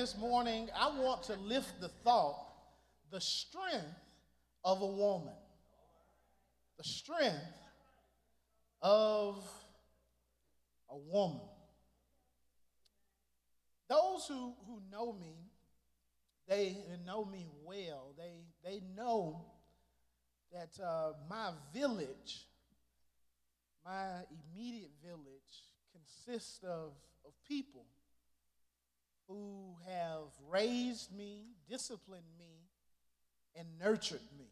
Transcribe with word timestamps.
this 0.00 0.16
morning, 0.16 0.66
I 0.74 0.98
want 0.98 1.24
to 1.24 1.36
lift 1.36 1.78
the 1.78 1.88
thought 1.88 2.46
the 3.10 3.20
strength 3.20 3.84
of 4.64 4.80
a 4.80 4.86
woman. 4.86 5.34
The 6.78 6.84
strength 6.84 7.36
of 8.80 9.44
a 10.88 10.96
woman. 10.96 11.42
Those 13.90 14.24
who, 14.26 14.54
who 14.66 14.80
know 14.90 15.12
me, 15.12 15.34
they 16.48 16.78
know 17.04 17.26
me 17.26 17.46
well. 17.62 18.14
They, 18.16 18.44
they 18.64 18.80
know 18.96 19.44
that 20.50 20.82
uh, 20.82 21.12
my 21.28 21.50
village, 21.74 22.46
my 23.84 24.22
immediate 24.30 24.92
village, 25.04 25.66
consists 25.92 26.64
of, 26.64 26.92
of 27.26 27.32
people 27.46 27.84
who 29.30 29.76
have 29.86 30.26
raised 30.50 31.16
me, 31.16 31.44
disciplined 31.68 32.24
me, 32.36 32.66
and 33.54 33.66
nurtured 33.78 34.20
me. 34.36 34.46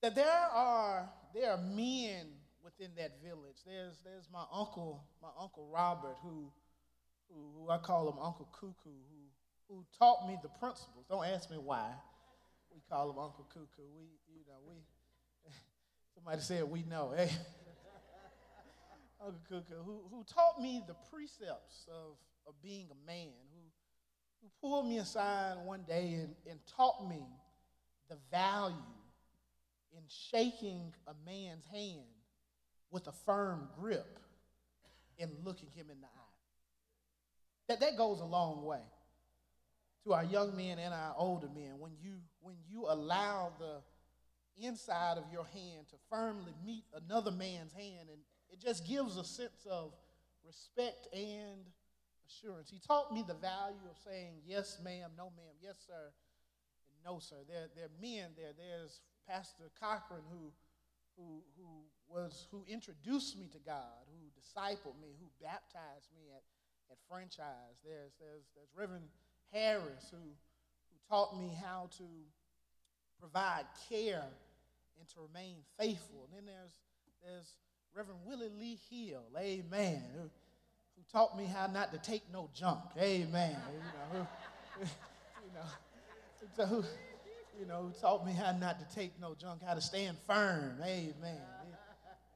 That 0.00 0.14
there 0.14 0.30
are, 0.30 1.10
there 1.34 1.50
are 1.50 1.58
men 1.58 2.26
within 2.62 2.90
that 2.96 3.20
village. 3.22 3.56
There's, 3.66 3.98
there's 4.04 4.28
my 4.32 4.44
uncle, 4.52 5.02
my 5.20 5.28
uncle 5.40 5.68
Robert, 5.72 6.16
who, 6.22 6.52
who, 7.28 7.64
who 7.64 7.70
I 7.70 7.78
call 7.78 8.08
him 8.08 8.18
Uncle 8.22 8.48
Cuckoo, 8.52 8.74
who, 8.84 9.74
who 9.74 9.84
taught 9.98 10.28
me 10.28 10.38
the 10.40 10.48
principles. 10.48 11.04
Don't 11.08 11.26
ask 11.26 11.50
me 11.50 11.58
why. 11.58 11.90
We 12.72 12.80
call 12.88 13.10
him 13.10 13.18
Uncle 13.18 13.46
Cuckoo. 13.52 13.88
We, 13.96 14.04
you 14.32 14.44
know, 14.46 14.60
we, 14.68 14.74
somebody 16.14 16.40
said 16.42 16.62
we 16.62 16.84
know, 16.84 17.12
hey. 17.16 17.24
Eh? 17.24 17.28
Uncle 19.26 19.40
Cuckoo, 19.48 19.82
who, 19.84 20.00
who 20.10 20.24
taught 20.32 20.62
me 20.62 20.82
the 20.86 20.94
precepts 21.10 21.86
of, 21.88 22.16
of 22.50 22.62
being 22.62 22.88
a 22.90 23.06
man, 23.06 23.32
who, 23.52 23.60
who 24.42 24.50
pulled 24.60 24.88
me 24.88 24.98
aside 24.98 25.56
one 25.64 25.82
day 25.86 26.14
and, 26.14 26.34
and 26.48 26.58
taught 26.76 27.08
me 27.08 27.22
the 28.08 28.16
value 28.30 28.76
in 29.96 30.02
shaking 30.08 30.92
a 31.06 31.14
man's 31.24 31.64
hand 31.72 32.04
with 32.90 33.06
a 33.06 33.12
firm 33.24 33.68
grip 33.78 34.18
and 35.18 35.30
looking 35.44 35.68
him 35.70 35.86
in 35.90 36.00
the 36.00 36.06
eye. 36.06 36.36
That, 37.68 37.80
that 37.80 37.96
goes 37.96 38.20
a 38.20 38.24
long 38.24 38.64
way 38.64 38.80
to 40.04 40.12
our 40.12 40.24
young 40.24 40.56
men 40.56 40.78
and 40.78 40.92
our 40.92 41.14
older 41.16 41.48
men 41.54 41.78
when 41.78 41.92
you, 42.02 42.16
when 42.40 42.56
you 42.68 42.86
allow 42.88 43.52
the 43.58 43.80
inside 44.66 45.18
of 45.18 45.24
your 45.32 45.44
hand 45.44 45.88
to 45.90 45.96
firmly 46.10 46.52
meet 46.64 46.84
another 47.06 47.30
man's 47.30 47.72
hand 47.72 48.08
and 48.10 48.18
it 48.52 48.60
just 48.60 48.86
gives 48.88 49.16
a 49.16 49.24
sense 49.24 49.66
of 49.70 49.92
respect 50.44 51.06
and 51.14 51.60
assurance. 52.30 52.70
He 52.70 52.78
taught 52.78 53.12
me 53.12 53.24
the 53.26 53.34
value 53.34 53.82
of 53.90 53.98
saying 54.06 54.42
yes, 54.46 54.78
ma'am, 54.82 55.10
no, 55.18 55.32
ma'am, 55.36 55.54
yes, 55.62 55.76
sir, 55.86 56.14
and 56.90 56.98
no, 57.04 57.18
sir. 57.18 57.42
There, 57.48 57.66
there 57.74 57.86
are 57.86 58.00
men 58.00 58.30
there. 58.36 58.54
There's 58.56 59.00
Pastor 59.26 59.70
Cochran 59.80 60.22
who, 60.30 60.52
who, 61.16 61.42
who, 61.58 61.68
was, 62.08 62.46
who 62.50 62.64
introduced 62.68 63.38
me 63.38 63.48
to 63.52 63.58
God, 63.58 64.06
who 64.06 64.30
discipled 64.38 64.98
me, 65.00 65.14
who 65.18 65.26
baptized 65.42 66.10
me 66.14 66.30
at, 66.34 66.42
at 66.90 66.98
franchise. 67.08 67.78
There's, 67.84 68.12
there's, 68.20 68.46
there's 68.54 68.70
Reverend 68.76 69.08
Harris 69.52 70.06
who, 70.10 70.18
who 70.22 70.96
taught 71.08 71.38
me 71.38 71.56
how 71.62 71.90
to 71.98 72.06
provide 73.18 73.66
care 73.88 74.24
and 74.98 75.08
to 75.08 75.20
remain 75.20 75.56
faithful. 75.78 76.28
And 76.28 76.36
then 76.36 76.46
there's, 76.46 76.74
there's 77.22 77.54
Reverend 77.94 78.20
Willie 78.24 78.50
Lee 78.58 78.78
Hill, 78.90 79.24
amen, 79.36 80.02
who, 80.14 80.30
who 81.00 81.18
taught 81.18 81.36
me 81.36 81.44
how 81.44 81.66
not 81.66 81.92
to 81.92 81.98
take 81.98 82.22
no 82.32 82.50
junk, 82.54 82.80
amen. 82.98 83.56
You 83.72 84.18
know, 84.18 84.26
who, 84.78 84.84
you 85.46 85.52
know, 85.54 86.66
who, 86.66 86.84
you 87.58 87.66
know, 87.66 87.82
who 87.82 88.00
taught 88.00 88.26
me 88.26 88.32
how 88.32 88.52
not 88.52 88.78
to 88.80 88.94
take 88.94 89.18
no 89.20 89.34
junk, 89.34 89.62
how 89.66 89.74
to 89.74 89.80
stand 89.80 90.18
firm, 90.26 90.78
amen. 90.82 91.40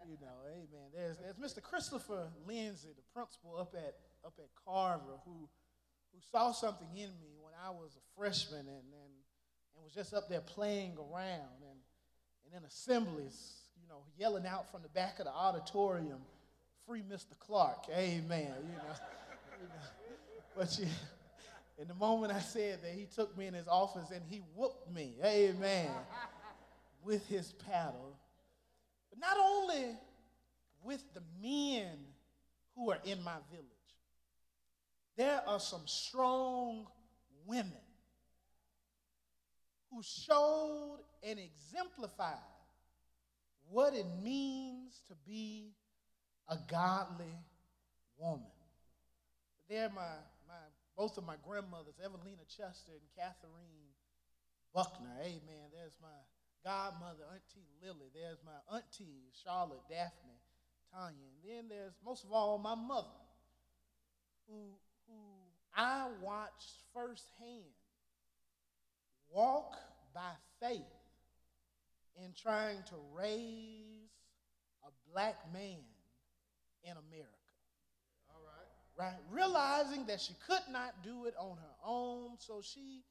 You 0.08 0.16
know, 0.20 0.36
amen. 0.48 0.90
There's, 0.94 1.18
there's 1.18 1.36
Mr. 1.36 1.62
Christopher 1.62 2.28
Lindsay, 2.46 2.90
the 2.96 3.02
principal 3.12 3.56
up 3.58 3.74
at, 3.74 3.94
up 4.24 4.34
at 4.38 4.48
Carver, 4.66 5.18
who, 5.24 5.48
who 6.12 6.20
saw 6.30 6.52
something 6.52 6.88
in 6.94 7.10
me 7.20 7.36
when 7.42 7.52
I 7.64 7.70
was 7.70 7.96
a 7.96 8.20
freshman 8.20 8.60
and, 8.60 8.68
and, 8.68 9.14
and 9.76 9.84
was 9.84 9.92
just 9.94 10.14
up 10.14 10.28
there 10.28 10.40
playing 10.40 10.96
around. 10.98 11.60
And, 11.62 11.80
and 12.46 12.62
in 12.62 12.64
assemblies, 12.66 13.64
you 13.80 13.88
know, 13.88 14.02
yelling 14.18 14.46
out 14.46 14.70
from 14.70 14.82
the 14.82 14.88
back 14.88 15.18
of 15.18 15.24
the 15.24 15.32
auditorium, 15.32 16.20
free 16.86 17.02
Mr. 17.02 17.38
Clark, 17.38 17.86
amen, 17.90 18.22
you 18.30 18.76
know. 18.76 18.94
you 19.60 19.68
know. 19.68 19.74
But 20.56 20.78
you, 20.78 20.86
in 21.78 21.88
the 21.88 21.94
moment 21.94 22.32
I 22.32 22.40
said 22.40 22.82
that, 22.82 22.92
he 22.92 23.06
took 23.06 23.36
me 23.36 23.46
in 23.46 23.54
his 23.54 23.68
office 23.68 24.10
and 24.10 24.22
he 24.28 24.42
whooped 24.54 24.92
me, 24.92 25.14
amen, 25.24 25.90
with 27.02 27.26
his 27.26 27.52
paddle. 27.52 28.16
But 29.10 29.18
not 29.18 29.36
only 29.38 29.96
with 30.82 31.02
the 31.14 31.22
men 31.42 31.96
who 32.76 32.90
are 32.90 32.98
in 33.04 33.22
my 33.22 33.36
village, 33.50 33.66
there 35.16 35.40
are 35.46 35.60
some 35.60 35.86
strong 35.86 36.86
women 37.46 37.72
who 39.90 40.02
showed 40.02 40.98
and 41.22 41.38
exemplified 41.38 42.34
what 43.70 43.94
it 43.94 44.06
means 44.22 45.00
to 45.08 45.14
be 45.26 45.72
a 46.48 46.58
godly 46.70 47.34
woman. 48.18 48.46
There, 49.68 49.88
my, 49.88 50.20
my, 50.46 50.60
both 50.96 51.16
of 51.16 51.24
my 51.24 51.36
grandmothers, 51.46 51.94
Evelina 52.04 52.44
Chester 52.48 52.92
and 52.92 53.08
Catherine 53.16 53.92
Buckner. 54.74 55.16
Amen. 55.20 55.72
There's 55.72 55.96
my 56.02 56.20
godmother, 56.64 57.24
Auntie 57.32 57.68
Lily. 57.82 58.10
There's 58.14 58.38
my 58.44 58.76
auntie, 58.76 59.32
Charlotte 59.42 59.84
Daphne 59.88 60.40
Tanya. 60.92 61.28
And 61.32 61.50
then 61.50 61.68
there's, 61.68 61.94
most 62.04 62.24
of 62.24 62.32
all, 62.32 62.58
my 62.58 62.74
mother, 62.74 63.08
who, 64.48 64.76
who 65.08 65.14
I 65.74 66.08
watched 66.22 66.84
firsthand 66.92 67.72
walk 69.30 69.76
by 70.14 70.32
faith 70.60 70.82
in 72.22 72.32
trying 72.40 72.82
to 72.88 72.94
raise 73.12 74.10
a 74.84 75.10
black 75.10 75.36
man 75.52 75.82
in 76.84 76.92
America. 76.92 77.52
All 78.30 78.42
right. 78.44 79.06
Right? 79.06 79.20
Realizing 79.30 80.06
that 80.06 80.20
she 80.20 80.34
could 80.46 80.62
not 80.70 81.02
do 81.02 81.26
it 81.26 81.34
on 81.38 81.56
her 81.56 81.76
own, 81.84 82.36
so 82.38 82.60
she 82.62 83.02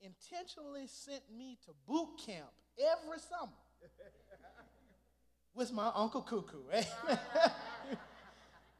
intentionally 0.00 0.86
sent 0.86 1.22
me 1.36 1.58
to 1.66 1.72
boot 1.86 2.08
camp 2.24 2.50
every 2.78 3.18
summer 3.18 3.52
with 5.54 5.72
my 5.72 5.90
Uncle 5.94 6.22
Cuckoo. 6.22 6.62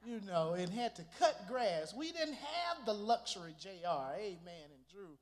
you 0.06 0.20
know, 0.26 0.54
and 0.54 0.70
had 0.70 0.96
to 0.96 1.04
cut 1.18 1.46
grass. 1.48 1.94
We 1.96 2.12
didn't 2.12 2.34
have 2.34 2.86
the 2.86 2.94
luxury, 2.94 3.54
JR, 3.60 4.14
amen, 4.16 4.70
and 4.72 4.88
Drew. 4.90 5.18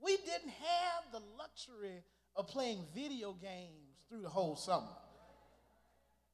We 0.00 0.16
didn't 0.16 0.50
have 0.50 1.12
the 1.12 1.22
luxury 1.38 2.02
of 2.34 2.48
playing 2.48 2.84
video 2.94 3.34
games 3.34 3.98
through 4.08 4.22
the 4.22 4.28
whole 4.28 4.56
summer. 4.56 4.96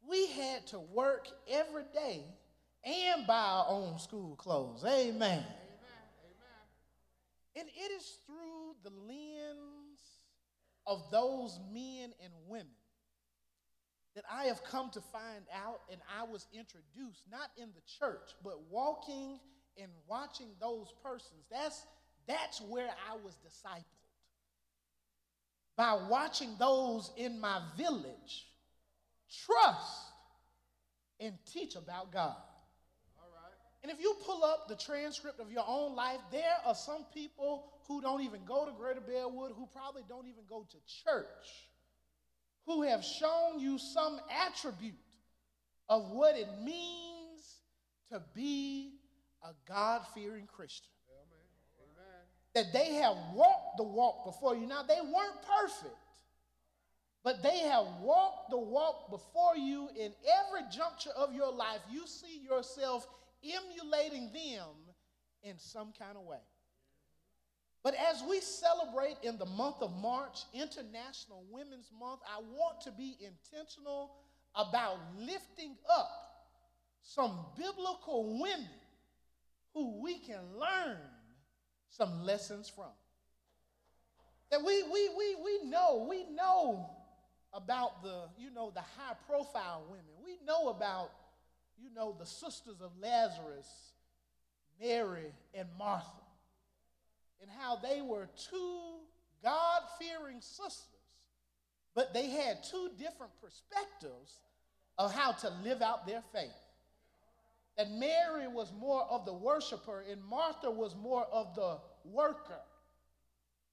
We 0.09 0.27
had 0.29 0.67
to 0.69 0.79
work 0.79 1.29
every 1.51 1.85
day 1.93 2.25
and 2.85 3.27
buy 3.27 3.35
our 3.35 3.67
own 3.69 3.99
school 3.99 4.37
clothes. 4.37 4.85
Amen. 4.85 5.15
Amen. 5.15 5.45
And 7.57 7.69
it 7.69 7.93
is 7.93 8.19
through 8.27 8.77
the 8.85 8.91
lens 8.91 10.01
of 10.87 11.11
those 11.11 11.59
men 11.73 12.13
and 12.23 12.33
women 12.47 12.73
that 14.15 14.25
I 14.33 14.45
have 14.45 14.65
come 14.65 14.91
to 14.91 15.01
find 15.01 15.45
out, 15.55 15.83
and 15.93 16.01
I 16.19 16.25
was 16.25 16.47
introduced, 16.53 17.23
not 17.31 17.51
in 17.57 17.69
the 17.69 17.83
church, 18.01 18.31
but 18.43 18.63
walking 18.71 19.39
and 19.81 19.91
watching 20.09 20.49
those 20.61 20.93
persons. 21.05 21.45
That's, 21.51 21.85
that's 22.27 22.61
where 22.63 22.89
I 23.09 23.17
was 23.25 23.37
discipled 23.47 23.85
by 25.77 25.99
watching 26.09 26.57
those 26.59 27.13
in 27.17 27.41
my 27.41 27.61
village 27.77 28.47
trust 29.47 30.13
and 31.21 31.35
teach 31.53 31.77
about 31.77 32.13
God. 32.13 32.37
All 33.19 33.31
right. 33.33 33.53
And 33.83 33.93
if 33.93 34.01
you 34.01 34.15
pull 34.25 34.45
up 34.45 34.69
the 34.69 34.77
transcript 34.77 35.41
of 35.41 35.51
your 35.51 35.65
own 35.67 35.95
life, 35.95 36.21
there 36.31 36.57
are 36.65 36.75
some 36.75 37.05
people 37.13 37.73
who 37.87 38.01
don't 38.01 38.23
even 38.23 38.41
go 38.47 38.65
to 38.65 38.73
Greater 38.73 39.01
Beallwood, 39.01 39.53
who 39.57 39.67
probably 39.73 40.03
don't 40.09 40.27
even 40.27 40.45
go 40.49 40.67
to 40.71 40.77
church, 41.05 41.69
who 42.67 42.83
have 42.83 43.05
shown 43.05 43.61
you 43.61 43.79
some 43.79 44.21
attribute 44.47 44.95
of 45.89 46.11
what 46.11 46.37
it 46.37 46.49
means 46.63 47.57
to 48.13 48.23
be 48.35 48.95
a 49.43 49.51
God 49.67 50.03
fearing 50.15 50.47
Christian 50.47 50.93
that 52.55 52.73
they 52.73 52.95
have 52.95 53.17
walked 53.35 53.77
the 53.77 53.85
walk 53.85 54.25
before 54.25 54.57
you. 54.57 54.67
Now, 54.67 54.83
they 54.83 55.01
weren't 55.01 55.43
perfect, 55.47 55.95
but 57.25 57.43
they 57.43 57.59
have 57.59 57.87
walked 58.01 58.51
the 58.51 58.59
walk 58.59 59.11
before 59.11 59.57
you 59.57 59.89
in 59.99 60.13
every 60.41 60.63
juncture 60.71 61.11
of 61.17 61.35
your 61.35 61.53
life. 61.53 61.81
You 61.91 62.07
see 62.07 62.41
yourself 62.49 63.07
emulating 63.45 64.33
them 64.33 64.69
in 65.43 65.59
some 65.59 65.93
kind 65.99 66.17
of 66.17 66.25
way. 66.25 66.39
But 67.83 67.95
as 67.95 68.23
we 68.29 68.41
celebrate 68.41 69.17
in 69.23 69.39
the 69.39 69.47
month 69.47 69.77
of 69.81 69.97
March, 69.97 70.41
International 70.53 71.45
Women's 71.51 71.91
Month, 71.99 72.21
I 72.27 72.41
want 72.41 72.81
to 72.83 72.91
be 72.93 73.17
intentional 73.21 74.13
about 74.55 74.99
lifting 75.19 75.77
up 75.91 76.11
some 77.03 77.47
biblical 77.57 78.39
women 78.41 78.69
who 79.75 80.03
we 80.03 80.19
can 80.19 80.41
learn 80.59 80.99
some 81.91 82.25
lessons 82.25 82.69
from. 82.69 82.91
That 84.51 84.65
we, 84.65 84.83
we, 84.83 85.09
we, 85.17 85.37
we 85.45 85.71
know, 85.71 86.07
we 86.09 86.25
know 86.35 86.91
about 87.53 88.03
the, 88.03 88.29
you 88.39 88.51
know, 88.51 88.71
the 88.75 88.81
high 88.81 89.15
profile 89.27 89.85
women. 89.89 90.05
We 90.25 90.39
know 90.47 90.69
about, 90.69 91.11
you 91.79 91.91
know, 91.95 92.15
the 92.19 92.27
sisters 92.27 92.81
of 92.81 92.91
Lazarus, 93.01 93.93
Mary 94.81 95.33
and 95.55 95.69
Martha, 95.79 96.07
and 97.41 97.51
how 97.51 97.77
they 97.77 98.01
were 98.01 98.29
two 98.51 98.99
God 99.43 99.83
fearing 100.01 100.41
sisters, 100.41 100.87
but 101.95 102.13
they 102.13 102.29
had 102.29 102.63
two 102.63 102.91
different 102.99 103.33
perspectives 103.41 104.41
of 104.99 105.13
how 105.15 105.33
to 105.33 105.51
live 105.63 105.81
out 105.81 106.07
their 106.07 106.23
faith. 106.33 106.51
That 107.77 107.91
Mary 107.93 108.49
was 108.49 108.73
more 108.79 109.05
of 109.09 109.25
the 109.25 109.33
worshiper 109.33 110.05
and 110.11 110.23
Martha 110.25 110.71
was 110.71 110.97
more 110.97 111.25
of 111.33 111.55
the 111.55 111.79
worker. 112.05 112.61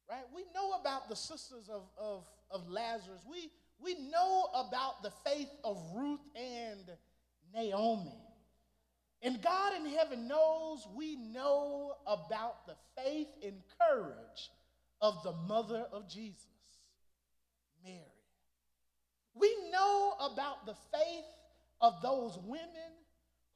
Right? 0.08 0.24
We 0.36 0.44
know 0.54 0.74
about 0.80 1.10
the 1.10 1.16
sisters 1.16 1.68
of, 1.70 1.82
of, 1.98 2.24
of 2.52 2.70
Lazarus. 2.70 3.22
We, 3.28 3.50
we 3.82 3.96
know 4.10 4.48
about 4.54 5.04
the 5.04 5.12
faith 5.26 5.50
of 5.64 5.78
Ruth 5.96 6.22
and 6.36 6.90
Naomi. 7.54 8.18
And 9.22 9.42
God 9.42 9.74
in 9.76 9.86
heaven 9.86 10.28
knows 10.28 10.88
we 10.96 11.16
know 11.16 11.96
about 12.06 12.68
the 12.68 12.76
faith 12.96 13.28
and 13.44 13.56
courage 13.80 14.52
of 15.02 15.22
the 15.24 15.34
mother 15.48 15.86
of 15.92 16.08
Jesus, 16.10 16.46
Mary. 17.84 18.00
We 19.34 19.54
know 19.72 20.14
about 20.20 20.66
the 20.66 20.76
faith 20.94 21.26
of 21.82 22.02
those 22.02 22.38
women 22.46 22.70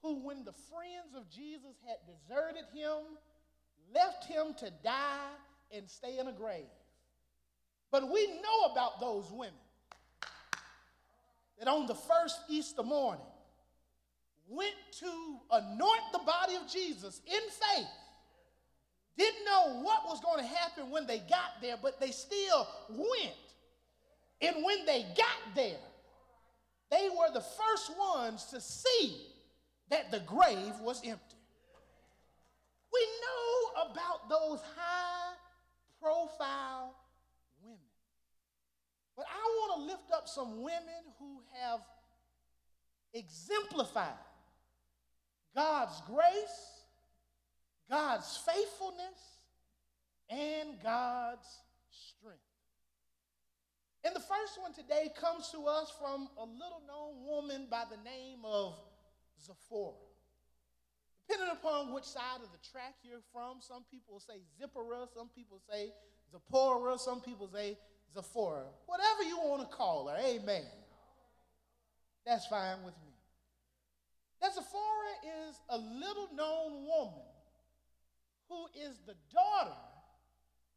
who, 0.01 0.25
when 0.25 0.43
the 0.43 0.53
friends 0.53 1.15
of 1.15 1.29
Jesus 1.29 1.75
had 1.87 1.97
deserted 2.05 2.65
him, 2.73 3.17
left 3.93 4.25
him 4.25 4.53
to 4.59 4.71
die 4.83 5.31
and 5.71 5.89
stay 5.89 6.17
in 6.17 6.27
a 6.27 6.33
grave. 6.33 6.65
But 7.91 8.11
we 8.11 8.27
know 8.27 8.71
about 8.71 8.99
those 8.99 9.31
women 9.31 9.53
that 11.59 11.67
on 11.67 11.85
the 11.85 11.95
first 11.95 12.39
Easter 12.49 12.83
morning 12.83 13.25
went 14.47 14.73
to 14.99 15.37
anoint 15.51 16.01
the 16.11 16.19
body 16.19 16.55
of 16.55 16.67
Jesus 16.71 17.21
in 17.27 17.41
faith. 17.49 17.87
Didn't 19.17 19.45
know 19.45 19.81
what 19.81 20.05
was 20.05 20.21
going 20.21 20.39
to 20.39 20.45
happen 20.45 20.89
when 20.89 21.05
they 21.05 21.19
got 21.19 21.61
there, 21.61 21.75
but 21.81 21.99
they 21.99 22.11
still 22.11 22.67
went. 22.89 23.35
And 24.41 24.63
when 24.63 24.85
they 24.85 25.05
got 25.17 25.55
there, 25.55 25.77
they 26.89 27.09
were 27.09 27.31
the 27.33 27.41
first 27.41 27.91
ones 28.15 28.45
to 28.45 28.61
see 28.61 29.27
that 29.89 30.09
the 30.11 30.19
grave 30.21 30.73
was 30.81 31.01
empty. 31.05 31.35
We 32.91 33.07
know 33.21 33.91
about 33.91 34.29
those 34.29 34.59
high 34.75 35.35
profile. 36.01 36.95
But 39.19 39.27
I 39.27 39.43
want 39.59 39.81
to 39.81 39.87
lift 39.91 40.11
up 40.15 40.29
some 40.29 40.61
women 40.61 41.03
who 41.19 41.41
have 41.59 41.81
exemplified 43.13 44.13
God's 45.53 46.01
grace, 46.07 46.85
God's 47.89 48.39
faithfulness, 48.45 49.19
and 50.29 50.81
God's 50.81 51.45
strength. 51.89 52.39
And 54.05 54.15
the 54.15 54.21
first 54.21 54.57
one 54.61 54.71
today 54.71 55.11
comes 55.19 55.49
to 55.49 55.67
us 55.67 55.91
from 55.99 56.29
a 56.37 56.45
little 56.45 56.81
known 56.87 57.25
woman 57.27 57.67
by 57.69 57.83
the 57.91 58.01
name 58.09 58.45
of 58.45 58.79
Zipporah. 59.45 59.95
Depending 61.27 61.57
upon 61.57 61.93
which 61.93 62.05
side 62.05 62.39
of 62.41 62.53
the 62.53 62.69
track 62.71 62.95
you're 63.03 63.19
from, 63.33 63.57
some 63.59 63.83
people 63.91 64.21
say 64.21 64.35
Zipporah, 64.57 65.07
some 65.13 65.27
people 65.35 65.59
say 65.69 65.91
Zipporah, 66.31 66.97
some 66.97 67.19
people 67.19 67.49
say 67.53 67.77
Zephora. 68.13 68.65
Whatever 68.85 69.23
you 69.23 69.37
want 69.37 69.69
to 69.69 69.75
call 69.75 70.07
her, 70.07 70.17
amen. 70.17 70.63
That's 72.25 72.45
fine 72.47 72.83
with 72.83 72.93
me. 73.05 73.13
That 74.41 74.53
Zephora 74.53 75.49
is 75.49 75.59
a 75.69 75.77
little 75.77 76.29
known 76.35 76.85
woman 76.85 77.25
who 78.47 78.65
is 78.75 78.95
the 79.05 79.15
daughter 79.33 79.75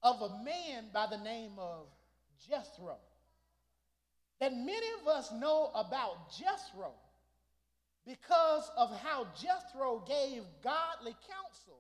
of 0.03 0.21
a 0.21 0.45
man 0.45 0.87
by 0.93 1.07
the 1.11 1.23
name 1.23 1.53
of 1.59 1.87
Jethro. 2.49 2.97
That 4.41 4.53
many 4.53 4.87
of 5.01 5.09
us 5.09 5.31
know 5.33 5.71
about 5.75 6.33
Jethro 6.37 6.93
because 8.05 8.69
of 8.77 8.91
how 9.01 9.27
Jethro 9.41 10.05
gave 10.09 10.43
godly 10.65 11.15
counsel 11.31 11.79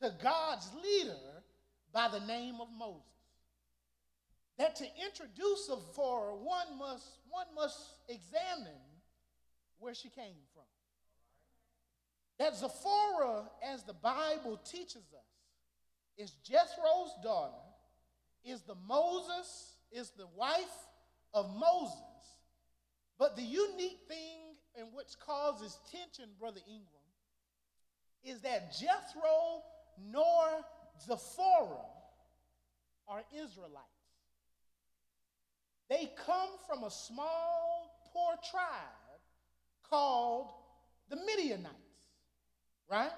to 0.00 0.12
God's 0.22 0.70
leader 0.82 1.42
by 1.92 2.08
the 2.08 2.20
name 2.20 2.60
of 2.60 2.68
Moses. 2.78 3.11
That 4.62 4.76
to 4.76 4.86
introduce 5.04 5.66
Zephora, 5.66 6.36
one 6.36 6.78
must, 6.78 7.18
one 7.28 7.46
must 7.52 7.80
examine 8.08 8.78
where 9.80 9.92
she 9.92 10.08
came 10.08 10.36
from. 10.54 10.62
That 12.38 12.54
Zephora, 12.54 13.50
as 13.60 13.82
the 13.82 13.94
Bible 13.94 14.60
teaches 14.64 15.02
us, 15.12 15.26
is 16.16 16.30
Jethro's 16.44 17.10
daughter, 17.24 17.58
is 18.44 18.62
the 18.62 18.76
Moses, 18.86 19.74
is 19.90 20.10
the 20.10 20.28
wife 20.36 20.86
of 21.34 21.52
Moses. 21.56 21.98
But 23.18 23.34
the 23.34 23.42
unique 23.42 24.02
thing 24.06 24.54
and 24.78 24.86
which 24.94 25.18
causes 25.26 25.76
tension, 25.90 26.30
Brother 26.38 26.60
Ingram, 26.68 26.86
is 28.22 28.42
that 28.42 28.72
Jethro 28.78 29.62
nor 29.98 30.64
Zephora 31.04 31.82
are 33.08 33.24
Israelites. 33.34 33.91
They 35.92 36.10
come 36.24 36.48
from 36.66 36.84
a 36.84 36.90
small, 36.90 37.94
poor 38.14 38.32
tribe 38.50 39.20
called 39.90 40.48
the 41.10 41.16
Midianites, 41.16 41.68
right? 42.90 43.10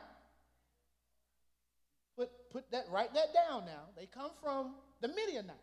Put, 2.16 2.30
put 2.50 2.68
that, 2.72 2.86
write 2.90 3.14
that 3.14 3.32
down 3.32 3.64
now. 3.64 3.84
They 3.96 4.06
come 4.06 4.32
from 4.42 4.74
the 5.00 5.06
Midianites. 5.06 5.54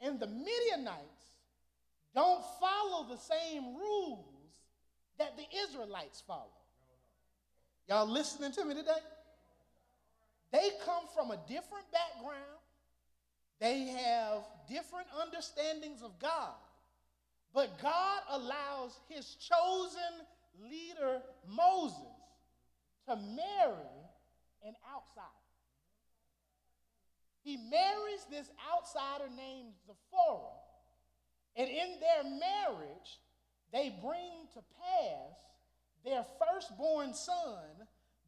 And 0.00 0.18
the 0.18 0.26
Midianites 0.26 1.26
don't 2.12 2.42
follow 2.58 3.06
the 3.08 3.18
same 3.18 3.76
rules 3.76 4.26
that 5.16 5.36
the 5.36 5.44
Israelites 5.62 6.24
follow. 6.26 6.50
Y'all 7.88 8.10
listening 8.10 8.50
to 8.50 8.64
me 8.64 8.74
today? 8.74 8.90
They 10.50 10.70
come 10.84 11.04
from 11.14 11.30
a 11.30 11.38
different 11.46 11.84
background. 11.92 12.57
They 13.60 13.86
have 13.86 14.42
different 14.68 15.08
understandings 15.20 16.02
of 16.02 16.18
God. 16.18 16.54
But 17.54 17.80
God 17.80 18.20
allows 18.30 18.98
his 19.08 19.36
chosen 19.36 20.26
leader, 20.70 21.22
Moses, 21.48 21.96
to 23.06 23.16
marry 23.16 23.98
an 24.64 24.74
outsider. 24.94 25.26
He 27.42 27.56
marries 27.56 28.26
this 28.30 28.50
outsider 28.70 29.30
named 29.34 29.72
Zephora, 29.86 30.52
and 31.56 31.68
in 31.68 31.98
their 32.00 32.24
marriage, 32.24 33.18
they 33.72 33.94
bring 34.02 34.46
to 34.52 34.60
pass 34.60 35.36
their 36.04 36.24
firstborn 36.38 37.14
son 37.14 37.64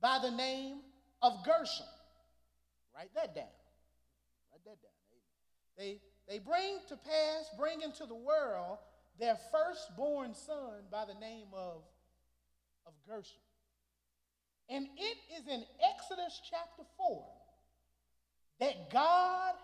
by 0.01 0.19
the 0.23 0.31
name 0.31 0.79
of 1.23 1.45
Gershom. 1.45 1.87
Write 2.95 3.15
that 3.15 3.35
down. 3.35 3.45
Write 4.51 4.65
that 4.65 4.81
down. 4.83 5.00
They, 5.81 5.99
they 6.29 6.39
bring 6.39 6.79
to 6.89 6.97
pass, 6.97 7.49
bring 7.59 7.81
into 7.81 8.05
the 8.05 8.15
world 8.15 8.77
their 9.19 9.39
firstborn 9.51 10.35
son 10.35 10.85
by 10.93 11.07
the 11.07 11.19
name 11.19 11.47
of, 11.55 11.83
of 12.87 12.93
Gershom. 13.09 13.41
And 14.69 14.87
it 14.99 15.17
is 15.39 15.49
in 15.49 15.65
Exodus 15.91 16.41
chapter 16.51 16.83
4 16.99 17.25
that 18.61 18.93
God 18.93 19.55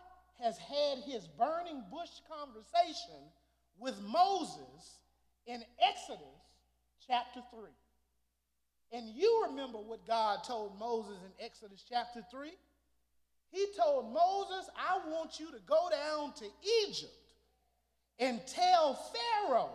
has 0.40 0.56
had 0.56 1.04
his 1.04 1.28
burning 1.38 1.84
bush 1.90 2.08
conversation 2.32 3.28
with 3.78 4.00
Moses 4.00 5.00
in 5.46 5.62
Exodus 5.86 6.40
chapter 7.06 7.40
3. 7.50 7.68
And 8.92 9.14
you 9.14 9.46
remember 9.50 9.78
what 9.78 10.06
God 10.06 10.44
told 10.44 10.78
Moses 10.78 11.18
in 11.26 11.44
Exodus 11.44 11.84
chapter 11.86 12.22
3? 12.30 12.52
He 13.50 13.66
told 13.76 14.12
Moses, 14.12 14.68
I 14.76 15.08
want 15.08 15.40
you 15.40 15.50
to 15.50 15.58
go 15.66 15.88
down 15.90 16.32
to 16.34 16.44
Egypt 16.86 17.12
and 18.18 18.40
tell 18.46 18.94
Pharaoh 18.94 19.70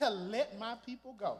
to 0.00 0.10
let 0.10 0.58
my 0.58 0.76
people 0.84 1.14
go. 1.18 1.38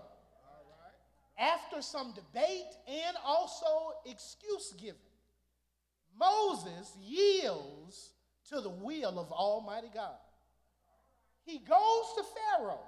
After 1.39 1.83
some 1.83 2.15
debate 2.15 2.71
and 2.87 3.17
also 3.25 3.95
excuse 4.07 4.73
giving, 4.79 5.01
Moses 6.19 6.95
yields 7.01 8.11
to 8.51 8.61
the 8.61 8.69
will 8.69 9.19
of 9.19 9.33
Almighty 9.33 9.91
God. 9.93 10.19
He 11.45 11.59
goes 11.59 12.05
to 12.17 12.25
Pharaoh 12.57 12.85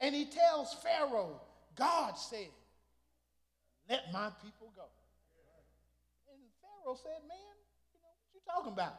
and 0.00 0.14
he 0.14 0.26
tells 0.26 0.74
Pharaoh, 0.74 1.40
God 1.76 2.18
said, 2.18 2.50
let 3.88 4.12
my 4.12 4.30
people 4.42 4.72
go. 4.76 4.84
Pharaoh 6.82 6.96
said, 6.96 7.22
man, 7.28 7.38
you 7.94 8.00
know, 8.02 8.10
what 8.10 8.34
you 8.34 8.40
talking 8.46 8.72
about? 8.72 8.98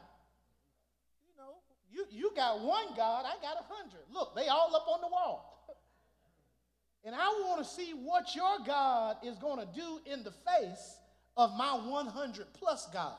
You 1.28 1.36
know, 1.36 1.60
you, 1.92 2.06
you 2.10 2.30
got 2.34 2.60
one 2.60 2.96
God, 2.96 3.24
I 3.26 3.40
got 3.42 3.56
a 3.60 3.64
hundred. 3.68 4.00
Look, 4.12 4.34
they 4.34 4.48
all 4.48 4.74
up 4.74 4.86
on 4.88 5.00
the 5.00 5.08
wall. 5.08 5.66
And 7.06 7.14
I 7.14 7.28
want 7.44 7.62
to 7.62 7.68
see 7.68 7.90
what 7.90 8.34
your 8.34 8.60
God 8.66 9.18
is 9.22 9.36
going 9.36 9.58
to 9.58 9.68
do 9.74 10.00
in 10.10 10.22
the 10.22 10.30
face 10.30 10.96
of 11.36 11.54
my 11.54 11.72
100 11.74 12.46
plus 12.54 12.88
gods. 12.94 13.18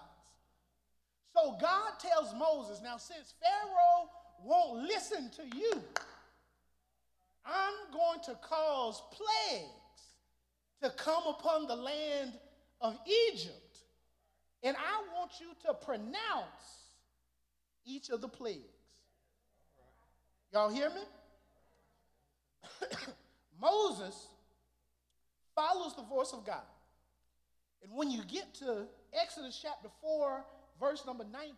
So 1.36 1.56
God 1.62 1.92
tells 2.00 2.34
Moses, 2.34 2.82
now 2.82 2.98
since 2.98 3.36
Pharaoh 3.40 4.10
won't 4.44 4.88
listen 4.88 5.30
to 5.36 5.56
you, 5.56 5.72
I'm 7.46 7.94
going 7.94 8.22
to 8.26 8.34
cause 8.42 9.04
plagues 9.12 9.70
to 10.82 10.90
come 10.98 11.24
upon 11.28 11.68
the 11.68 11.76
land 11.76 12.40
of 12.82 12.98
Egypt. 13.32 13.65
And 14.66 14.76
I 14.76 15.16
want 15.16 15.34
you 15.40 15.46
to 15.68 15.76
pronounce 15.76 16.90
each 17.86 18.10
of 18.10 18.20
the 18.20 18.28
plagues. 18.28 18.64
Y'all 20.52 20.70
hear 20.70 20.90
me? 20.90 21.02
Moses 23.62 24.28
follows 25.54 25.96
the 25.96 26.02
voice 26.02 26.34
of 26.34 26.48
God. 26.48 26.66
And 27.84 27.92
when 27.96 28.10
you 28.10 28.24
get 28.28 28.56
to 28.56 28.88
Exodus 29.14 29.60
chapter 29.62 29.90
4, 30.02 30.44
verse 30.80 31.06
number 31.06 31.26
19, 31.32 31.54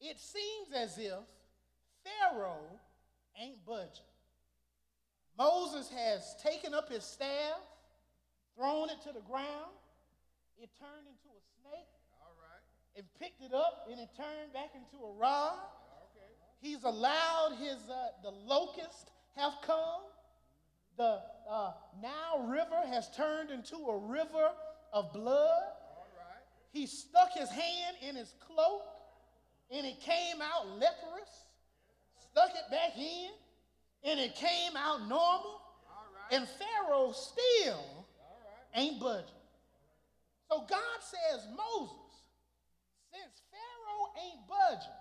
it 0.00 0.18
seems 0.18 0.68
as 0.74 0.96
if 0.96 1.12
Pharaoh 2.02 2.80
ain't 3.38 3.66
budging. 3.66 4.08
Moses 5.36 5.90
has 5.90 6.36
taken 6.42 6.72
up 6.72 6.90
his 6.90 7.04
staff, 7.04 7.60
thrown 8.56 8.88
it 8.88 9.02
to 9.02 9.12
the 9.12 9.20
ground, 9.20 9.76
it 10.60 10.68
turned 10.76 11.08
into 11.08 11.28
a 11.32 11.40
snake, 11.56 11.88
All 12.20 12.36
right. 12.36 12.60
And 12.96 13.06
picked 13.18 13.42
it 13.42 13.52
up, 13.54 13.86
and 13.90 14.00
it 14.00 14.08
turned 14.16 14.52
back 14.52 14.70
into 14.74 15.04
a 15.04 15.12
rod. 15.12 15.58
He's 16.60 16.84
allowed 16.84 17.56
his 17.58 17.78
uh, 17.88 18.08
the 18.22 18.30
locust 18.30 19.10
have 19.36 19.52
come. 19.64 20.02
The 20.98 21.20
uh, 21.50 21.72
Nile 22.02 22.46
River 22.46 22.86
has 22.88 23.08
turned 23.16 23.50
into 23.50 23.76
a 23.76 23.98
river 23.98 24.50
of 24.92 25.12
blood. 25.12 25.62
He 26.72 26.86
stuck 26.86 27.32
his 27.32 27.48
hand 27.48 27.96
in 28.06 28.16
his 28.16 28.34
cloak, 28.46 28.82
and 29.70 29.86
it 29.86 30.00
came 30.00 30.42
out 30.42 30.68
leprous. 30.78 31.46
Stuck 32.30 32.50
it 32.50 32.70
back 32.70 32.96
in, 32.96 33.30
and 34.04 34.20
it 34.20 34.34
came 34.34 34.76
out 34.76 35.08
normal. 35.08 35.60
And 36.30 36.46
Pharaoh 36.46 37.12
still 37.12 38.06
ain't 38.74 39.00
budging. 39.00 39.24
So 40.48 40.64
God 40.68 41.00
says, 41.00 41.46
Moses, 41.56 42.09
since 43.12 43.42
Pharaoh 43.50 44.06
ain't 44.24 44.40
budging, 44.48 45.00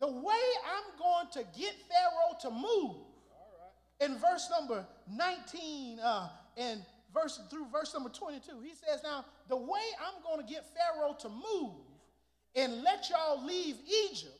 the 0.00 0.08
way 0.08 0.46
I'm 0.66 0.98
going 0.98 1.26
to 1.32 1.58
get 1.58 1.74
Pharaoh 1.88 2.36
to 2.42 2.50
move, 2.50 2.96
in 4.00 4.18
verse 4.18 4.48
number 4.50 4.86
19 5.14 6.00
uh, 6.00 6.28
and 6.56 6.82
verse 7.12 7.40
through 7.50 7.66
verse 7.70 7.92
number 7.92 8.08
22, 8.08 8.60
he 8.62 8.70
says, 8.70 9.02
Now, 9.02 9.24
the 9.48 9.56
way 9.56 9.82
I'm 10.00 10.22
going 10.22 10.44
to 10.44 10.52
get 10.52 10.64
Pharaoh 10.74 11.16
to 11.20 11.28
move 11.28 11.74
and 12.54 12.82
let 12.82 13.10
y'all 13.10 13.44
leave 13.44 13.76
Egypt 14.10 14.38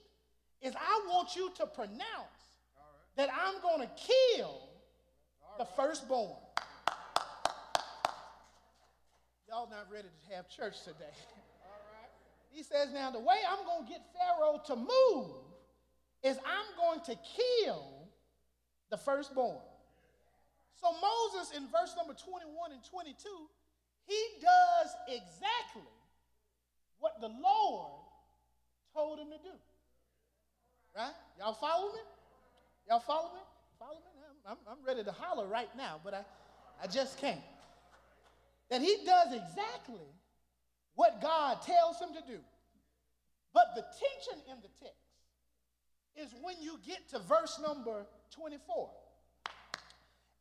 is 0.63 0.75
I 0.77 1.03
want 1.09 1.37
you 1.37 1.51
to 1.57 1.67
pronounce 1.67 2.01
right. 2.07 3.17
that 3.17 3.29
I'm 3.33 3.61
going 3.61 3.87
to 3.87 3.91
kill 4.35 4.69
the 5.59 5.65
firstborn. 5.65 6.37
Y'all 9.49 9.69
not 9.69 9.87
ready 9.93 10.09
to 10.09 10.35
have 10.35 10.49
church 10.49 10.83
today. 10.85 11.13
He 12.51 12.63
says, 12.63 12.93
Now, 12.93 13.11
the 13.11 13.21
way 13.21 13.37
I'm 13.49 13.65
going 13.65 13.87
to 13.87 13.91
get 13.91 14.03
Pharaoh 14.13 14.61
to 14.67 14.77
move 14.77 15.37
is 16.23 16.37
I'm 16.39 16.77
going 16.77 17.01
to 17.07 17.17
kill 17.37 18.09
the 18.91 18.99
firstborn. 18.99 19.59
So, 20.81 20.89
Moses, 20.93 21.57
in 21.57 21.65
verse 21.69 21.95
number 21.97 22.15
21 22.15 22.73
and 22.73 22.85
22, 22.85 23.15
he 24.07 24.23
does 24.41 24.91
exactly 25.09 25.89
what 26.99 27.21
the 27.21 27.29
Lord 27.29 28.03
told 28.95 29.19
him 29.19 29.29
to 29.29 29.39
do. 29.39 29.55
Right? 30.97 31.13
Y'all 31.39 31.55
follow 31.55 31.93
me? 31.93 32.01
Y'all 32.89 33.01
follow 33.01 33.35
me? 33.35 33.41
Follow 33.79 33.95
me? 33.95 34.21
I'm, 34.47 34.53
I'm, 34.53 34.79
I'm 34.79 34.87
ready 34.87 35.05
to 35.05 35.13
holler 35.13 35.47
right 35.47 35.71
now, 35.77 36.01
but 36.03 36.15
I, 36.15 36.25
I 36.83 36.87
just 36.87 37.19
can't. 37.19 37.41
That 38.71 38.81
he 38.81 38.99
does 39.05 39.29
exactly 39.33 40.07
what 41.01 41.23
God 41.23 41.63
tells 41.63 41.99
him 41.99 42.11
to 42.13 42.31
do. 42.31 42.39
But 43.55 43.69
the 43.75 43.81
tension 43.81 44.45
in 44.51 44.57
the 44.61 44.69
text 44.85 45.01
is 46.15 46.35
when 46.43 46.57
you 46.61 46.79
get 46.87 47.09
to 47.09 47.19
verse 47.21 47.59
number 47.67 48.05
24. 48.35 48.91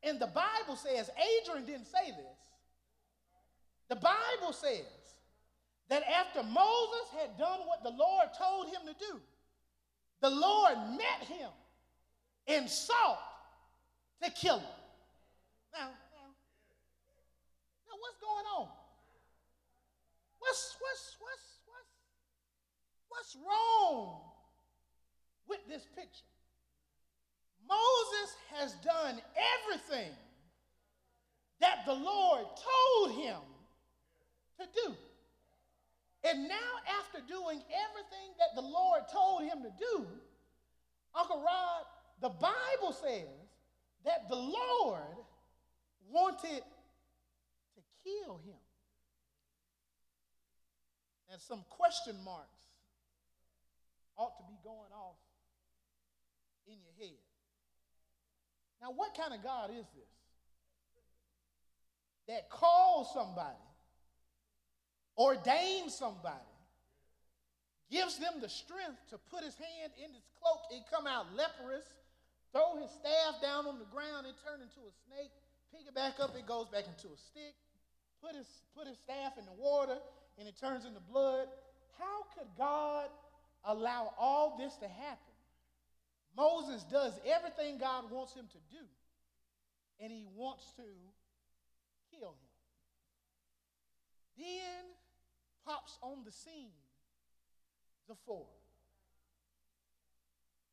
And 0.03 0.19
the 0.19 0.27
Bible 0.27 0.75
says, 0.75 1.09
Adrian 1.15 1.65
didn't 1.65 1.85
say 1.85 2.11
this. 2.11 2.39
The 3.87 3.95
Bible 3.95 4.51
says 4.51 4.83
that 5.87 6.03
after 6.03 6.43
Moses 6.43 7.07
had 7.17 7.37
done 7.37 7.59
what 7.65 7.81
the 7.81 7.91
Lord 7.91 8.27
told 8.37 8.67
him 8.67 8.81
to 8.85 8.93
do, 8.99 9.21
the 10.21 10.29
Lord 10.29 10.75
met 10.91 11.25
him 11.25 11.51
and 12.49 12.69
sought 12.69 13.21
to 14.21 14.29
kill 14.31 14.57
him. 14.57 14.75
Now, 15.73 15.87
now, 15.87 16.29
now 17.87 17.95
what's 18.01 18.17
going 18.19 18.45
on? 18.57 18.78
What's 20.39 20.75
what's 20.79 21.15
what's 21.19 21.59
what's 21.67 21.93
what's 23.09 23.37
wrong 23.45 24.21
with 25.47 25.59
this 25.67 25.85
picture? 25.95 26.25
Moses 27.67 28.35
has 28.55 28.73
done 28.83 29.21
everything 29.63 30.11
that 31.59 31.85
the 31.85 31.93
Lord 31.93 32.45
told 32.55 33.15
him 33.15 33.41
to 34.59 34.65
do. 34.73 34.95
And 36.23 36.47
now, 36.47 36.71
after 36.99 37.19
doing 37.27 37.61
everything 37.61 38.29
that 38.39 38.55
the 38.55 38.67
Lord 38.67 39.01
told 39.11 39.43
him 39.43 39.63
to 39.63 39.71
do, 39.79 40.05
Uncle 41.15 41.37
Rod, 41.37 41.85
the 42.21 42.29
Bible 42.29 42.91
says 42.91 43.27
that 44.03 44.27
the 44.29 44.35
Lord 44.35 45.01
wanted 46.09 46.63
to 47.75 47.81
kill 48.03 48.41
him. 48.45 48.59
And 51.31 51.39
some 51.41 51.63
question 51.69 52.15
marks 52.25 52.57
ought 54.17 54.35
to 54.37 54.43
be 54.49 54.57
going 54.63 54.91
off 54.91 55.15
in 56.67 56.73
your 56.81 56.93
head. 56.97 57.17
Now, 58.81 58.91
what 58.91 59.15
kind 59.15 59.33
of 59.33 59.43
God 59.43 59.69
is 59.69 59.85
this? 59.93 60.13
That 62.27 62.49
calls 62.49 63.13
somebody, 63.13 63.57
ordains 65.17 65.95
somebody, 65.95 66.49
gives 67.91 68.17
them 68.17 68.41
the 68.41 68.49
strength 68.49 69.01
to 69.09 69.17
put 69.29 69.43
his 69.43 69.55
hand 69.55 69.93
in 69.97 70.13
his 70.13 70.25
cloak 70.37 70.61
and 70.71 70.81
come 70.93 71.07
out 71.07 71.25
leprous, 71.35 71.85
throw 72.53 72.77
his 72.81 72.89
staff 72.91 73.41
down 73.41 73.65
on 73.65 73.79
the 73.79 73.89
ground 73.89 74.25
and 74.25 74.35
turn 74.45 74.61
into 74.61 74.81
a 74.85 74.93
snake, 75.09 75.33
pick 75.73 75.85
it 75.85 75.95
back 75.95 76.21
up, 76.21 76.37
it 76.37 76.45
goes 76.45 76.69
back 76.69 76.85
into 76.85 77.09
a 77.09 77.17
stick, 77.17 77.57
put 78.21 78.35
his, 78.35 78.47
put 78.77 78.85
his 78.85 78.97
staff 78.97 79.37
in 79.37 79.45
the 79.45 79.57
water 79.57 79.97
and 80.39 80.47
it 80.47 80.57
turns 80.57 80.85
into 80.85 80.99
blood. 81.01 81.47
How 81.99 82.23
could 82.33 82.47
God 82.57 83.09
allow 83.65 84.13
all 84.17 84.57
this 84.57 84.75
to 84.77 84.87
happen? 84.87 85.17
Moses 86.35 86.83
does 86.83 87.19
everything 87.27 87.77
God 87.77 88.09
wants 88.09 88.33
him 88.33 88.45
to 88.51 88.57
do, 88.71 88.83
and 89.99 90.11
he 90.11 90.25
wants 90.35 90.71
to 90.77 90.83
kill 92.11 92.29
him. 92.29 92.49
Then 94.37 94.85
pops 95.65 95.97
on 96.01 96.23
the 96.23 96.31
scene 96.31 96.71
Zipporah. 98.07 98.45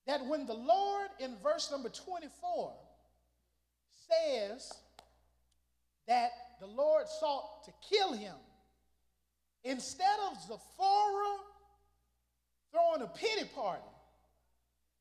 That 0.07 0.25
when 0.27 0.47
the 0.47 0.55
Lord 0.55 1.09
in 1.19 1.35
verse 1.43 1.71
number 1.71 1.89
24 1.89 2.73
says 4.09 4.73
that 6.07 6.31
the 6.61 6.67
Lord 6.67 7.09
sought 7.09 7.65
to 7.65 7.73
kill 7.91 8.13
him, 8.13 8.35
instead 9.67 10.19
of 10.31 10.41
Zipporah 10.43 11.39
throwing 12.71 13.03
a 13.03 13.09
pity 13.09 13.49
party, 13.55 13.83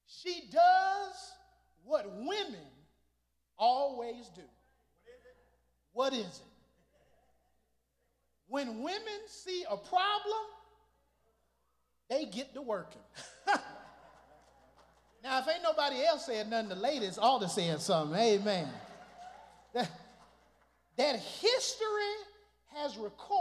she 0.07 0.43
does 0.51 1.33
what 1.83 2.05
women 2.11 2.67
always 3.57 4.27
do. 4.35 4.41
What 5.93 6.13
is 6.13 6.25
it? 6.25 6.41
When 8.47 8.83
women 8.83 9.19
see 9.27 9.63
a 9.69 9.77
problem, 9.77 10.45
they 12.09 12.25
get 12.25 12.53
to 12.53 12.61
working. 12.61 13.01
now, 15.23 15.39
if 15.39 15.47
ain't 15.47 15.63
nobody 15.63 16.03
else 16.05 16.25
saying 16.25 16.49
nothing, 16.49 16.69
the 16.69 16.75
ladies 16.75 17.17
ought 17.17 17.41
to 17.41 17.49
saying 17.49 17.79
something. 17.79 18.19
Amen. 18.19 18.67
That, 19.73 19.89
that 20.97 21.19
history 21.19 22.15
has 22.73 22.97
recorded 22.97 23.34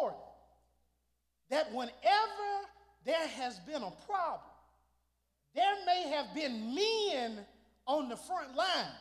that 1.65 1.75
whenever 1.75 1.93
there 3.05 3.27
has 3.27 3.59
been 3.61 3.83
a 3.83 3.93
problem, 4.07 4.41
there 5.55 5.75
may 5.87 6.09
have 6.09 6.35
been 6.35 6.75
men 6.75 7.39
on 7.87 8.09
the 8.09 8.17
front 8.17 8.57
line, 8.57 8.93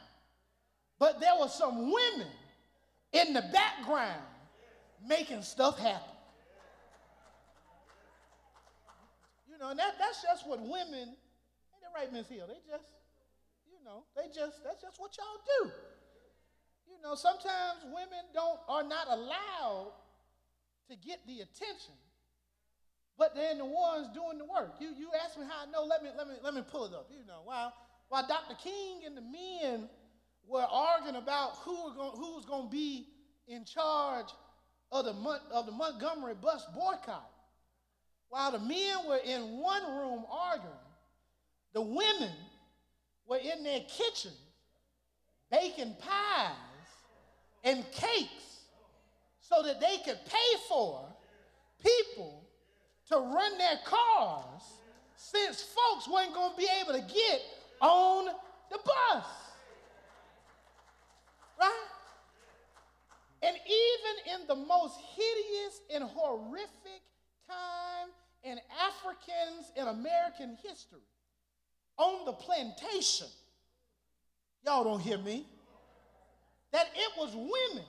but 1.00 1.20
there 1.20 1.34
were 1.39 1.48
some 1.48 1.91
women 1.91 2.27
in 3.12 3.34
the 3.34 3.43
background 3.53 4.22
making 5.08 5.41
stuff 5.41 5.77
happen. 5.79 6.10
You 9.50 9.58
know, 9.58 9.70
and 9.70 9.79
that, 9.79 9.96
that's 10.00 10.22
just 10.22 10.48
what 10.48 10.60
women, 10.62 11.10
ain't 11.10 11.82
that 11.82 11.91
right, 11.96 12.12
Miss 12.12 12.27
Hill? 12.27 12.48
They 12.48 12.60
just, 12.70 12.89
you 13.67 13.84
know, 13.86 14.03
they 14.15 14.27
just, 14.27 14.63
that's 14.63 14.82
just 14.82 15.00
what 15.00 15.15
y'all 15.17 15.65
do. 15.65 15.72
You 16.88 17.01
know, 17.01 17.15
sometimes 17.15 17.84
women 17.86 18.25
don't, 18.34 18.60
are 18.67 18.84
not 18.84 19.08
allowed 19.10 19.93
to 20.89 20.96
get 20.96 21.25
the 21.25 21.39
attention, 21.39 21.96
but 23.17 23.36
they're 23.36 23.55
the 23.55 23.65
ones 23.65 24.08
doing 24.13 24.38
the 24.38 24.46
work. 24.46 24.75
You, 24.79 24.89
you 24.98 25.10
ask 25.24 25.38
me 25.38 25.46
how 25.46 25.67
I 25.67 25.72
know, 25.72 25.84
let 25.84 26.03
me, 26.03 26.10
let, 26.17 26.27
me, 26.27 26.36
let 26.43 26.53
me 26.53 26.63
pull 26.70 26.86
it 26.86 26.93
up. 26.93 27.10
You 27.12 27.25
know, 27.27 27.41
while, 27.43 27.74
while 28.10 28.27
Dr. 28.27 28.55
King 28.63 29.01
and 29.05 29.15
the 29.15 29.22
men 29.22 29.89
were 30.48 30.65
arguing 30.70 31.15
about 31.15 31.58
who, 31.58 31.86
were 31.86 31.96
going, 31.96 32.12
who 32.17 32.36
was 32.36 32.46
going 32.46 32.65
to 32.65 32.72
be 32.72 33.08
in 33.48 33.65
charge 33.65 34.27
of 34.91 35.05
the, 35.05 35.39
of 35.51 35.65
the 35.65 35.72
Montgomery 35.72 36.34
bus 36.36 36.65
boycott, 36.74 37.29
while 38.29 38.51
the 38.51 38.60
men 38.60 38.98
were 39.08 39.20
in 39.24 39.60
one 39.60 39.84
room 39.96 40.25
arguing, 40.32 40.74
the 41.74 41.82
women 41.82 42.34
were 43.27 43.38
in 43.38 43.63
their 43.63 43.82
kitchen 43.82 44.32
baking 45.51 45.96
pies 46.00 46.51
and 47.63 47.86
cakes 47.91 48.62
so 49.39 49.62
that 49.62 49.79
they 49.79 49.98
could 50.03 50.20
pay 50.25 50.58
for 50.67 51.05
people 51.84 52.42
to 53.10 53.17
run 53.17 53.57
their 53.57 53.79
cars 53.86 54.62
since 55.15 55.62
folks 55.62 56.07
weren't 56.07 56.33
going 56.33 56.51
to 56.51 56.57
be 56.57 56.67
able 56.81 56.93
to 56.93 57.13
get 57.13 57.41
on 57.81 58.25
the 58.72 58.77
bus. 58.77 59.25
Right? 61.60 61.88
And 63.43 63.55
even 63.55 64.41
in 64.41 64.48
the 64.48 64.55
most 64.55 64.98
hideous 65.15 65.81
and 65.93 66.03
horrific 66.03 67.01
time 67.48 68.10
in 68.43 68.57
Africans 68.81 69.72
in 69.75 69.88
American 69.88 70.57
history, 70.63 71.00
on 71.98 72.25
the 72.25 72.33
plantation, 72.33 73.27
y'all 74.65 74.83
don't 74.83 75.01
hear 75.01 75.17
me, 75.17 75.45
that 76.72 76.88
it 76.95 77.12
was 77.17 77.36
women 77.36 77.86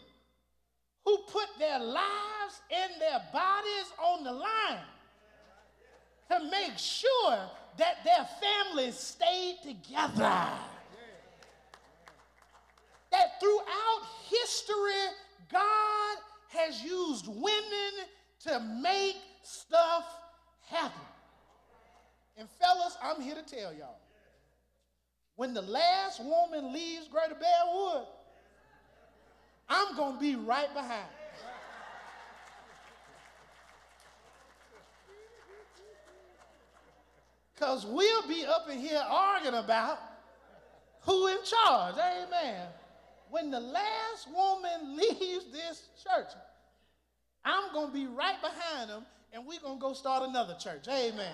who 1.05 1.19
put 1.31 1.47
their 1.59 1.79
lives 1.79 2.61
and 2.71 3.01
their 3.01 3.21
bodies 3.33 3.93
on 4.03 4.25
the 4.25 4.33
line 4.33 4.85
to 6.31 6.51
make 6.51 6.77
sure 6.77 7.39
that 7.77 8.05
their 8.05 8.29
families 8.41 8.97
stayed 8.97 9.57
together. 9.63 10.49
That 13.11 13.41
throughout 13.41 14.03
history, 14.29 15.15
God 15.53 16.17
has 16.49 16.83
used 16.83 17.27
women 17.29 17.93
to 18.45 18.61
make 18.83 19.17
stuff 19.43 20.05
happen. 20.67 21.01
And 22.37 22.49
fellas, 22.61 22.97
I'm 23.03 23.21
here 23.21 23.35
to 23.35 23.43
tell 23.43 23.73
y'all 23.73 23.99
when 25.37 25.55
the 25.55 25.63
last 25.63 26.23
woman 26.23 26.73
leaves 26.73 27.09
Greater 27.09 27.35
Beallwood, 27.35 28.07
I'm 29.69 29.97
going 29.97 30.15
to 30.15 30.21
be 30.21 30.37
right 30.37 30.73
behind. 30.73 31.09
Because 37.55 37.87
we'll 37.87 38.29
be 38.29 38.45
up 38.45 38.69
in 38.71 38.79
here 38.79 39.03
arguing 39.09 39.55
about 39.55 39.99
who 41.03 41.29
in 41.29 41.39
charge. 41.45 41.95
Amen. 41.97 42.67
When 43.31 43.51
the 43.51 43.61
last 43.61 44.29
woman 44.33 44.97
leaves 44.97 45.47
this 45.53 45.89
church, 46.03 46.33
I'm 47.45 47.73
going 47.73 47.89
to 47.89 47.95
be 47.95 48.07
right 48.07 48.41
behind 48.41 48.91
them 48.91 49.05
and 49.35 49.45
we're 49.45 49.61
going 49.61 49.79
to 49.79 49.81
go 49.81 49.93
start 49.93 50.29
another 50.29 50.55
church. 50.55 50.87
Amen. 50.89 51.33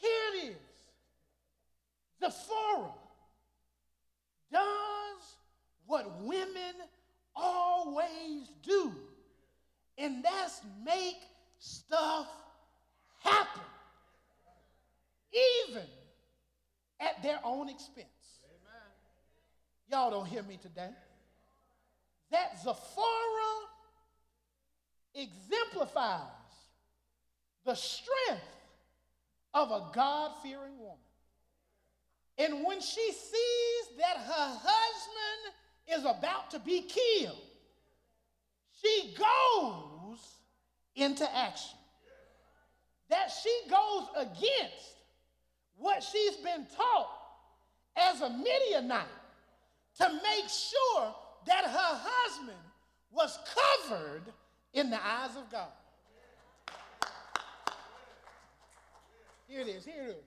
here 0.00 0.10
it 0.34 0.48
is. 0.50 0.56
Zephora 2.20 2.90
does 4.52 5.36
what 5.86 6.22
women 6.22 6.74
always 7.34 8.48
do, 8.62 8.92
and 9.96 10.22
that's 10.22 10.60
make 10.84 11.16
stuff 11.58 12.26
happen, 13.22 13.62
even 15.32 15.84
at 17.00 17.22
their 17.22 17.38
own 17.44 17.68
expense. 17.68 18.06
Amen. 18.44 18.90
Y'all 19.90 20.10
don't 20.10 20.26
hear 20.26 20.42
me 20.42 20.58
today. 20.60 20.90
That 22.30 22.58
Zephora 22.62 23.68
exemplifies 25.14 26.22
the 27.64 27.74
strength 27.74 28.42
of 29.54 29.70
a 29.70 29.90
God 29.94 30.32
fearing 30.42 30.78
woman. 30.78 30.98
And 32.38 32.64
when 32.64 32.80
she 32.80 33.12
sees 33.12 33.96
that 33.98 34.16
her 34.16 34.58
husband 34.62 35.54
is 35.88 36.04
about 36.04 36.50
to 36.52 36.60
be 36.60 36.82
killed, 36.82 37.36
she 38.80 39.16
goes 39.18 39.87
into 40.98 41.24
action. 41.36 41.78
That 43.08 43.30
she 43.42 43.60
goes 43.70 44.08
against 44.16 44.96
what 45.76 46.02
she's 46.02 46.36
been 46.36 46.66
taught 46.76 47.08
as 47.96 48.20
a 48.20 48.30
Midianite 48.30 49.06
to 49.98 50.08
make 50.08 50.48
sure 50.48 51.14
that 51.46 51.64
her 51.64 52.00
husband 52.02 52.58
was 53.10 53.38
covered 53.88 54.22
in 54.74 54.90
the 54.90 55.04
eyes 55.04 55.36
of 55.36 55.50
God. 55.50 55.68
Here 59.46 59.60
it 59.60 59.68
is, 59.68 59.84
here 59.84 60.02
it 60.02 60.10
is. 60.10 60.24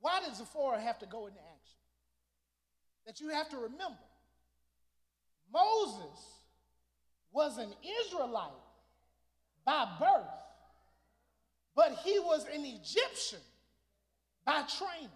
Why 0.00 0.20
did 0.24 0.34
Zephora 0.34 0.80
have 0.80 0.98
to 0.98 1.06
go 1.06 1.26
into 1.26 1.38
action? 1.38 1.78
That 3.06 3.20
you 3.20 3.28
have 3.28 3.48
to 3.50 3.56
remember 3.56 3.98
Moses 5.52 6.18
was 7.32 7.58
an 7.58 7.72
Israelite 8.04 8.50
by 9.64 9.86
birth, 9.98 10.26
but 11.76 11.98
he 12.04 12.18
was 12.18 12.44
an 12.44 12.64
Egyptian 12.64 13.40
by 14.44 14.62
training. 14.78 15.08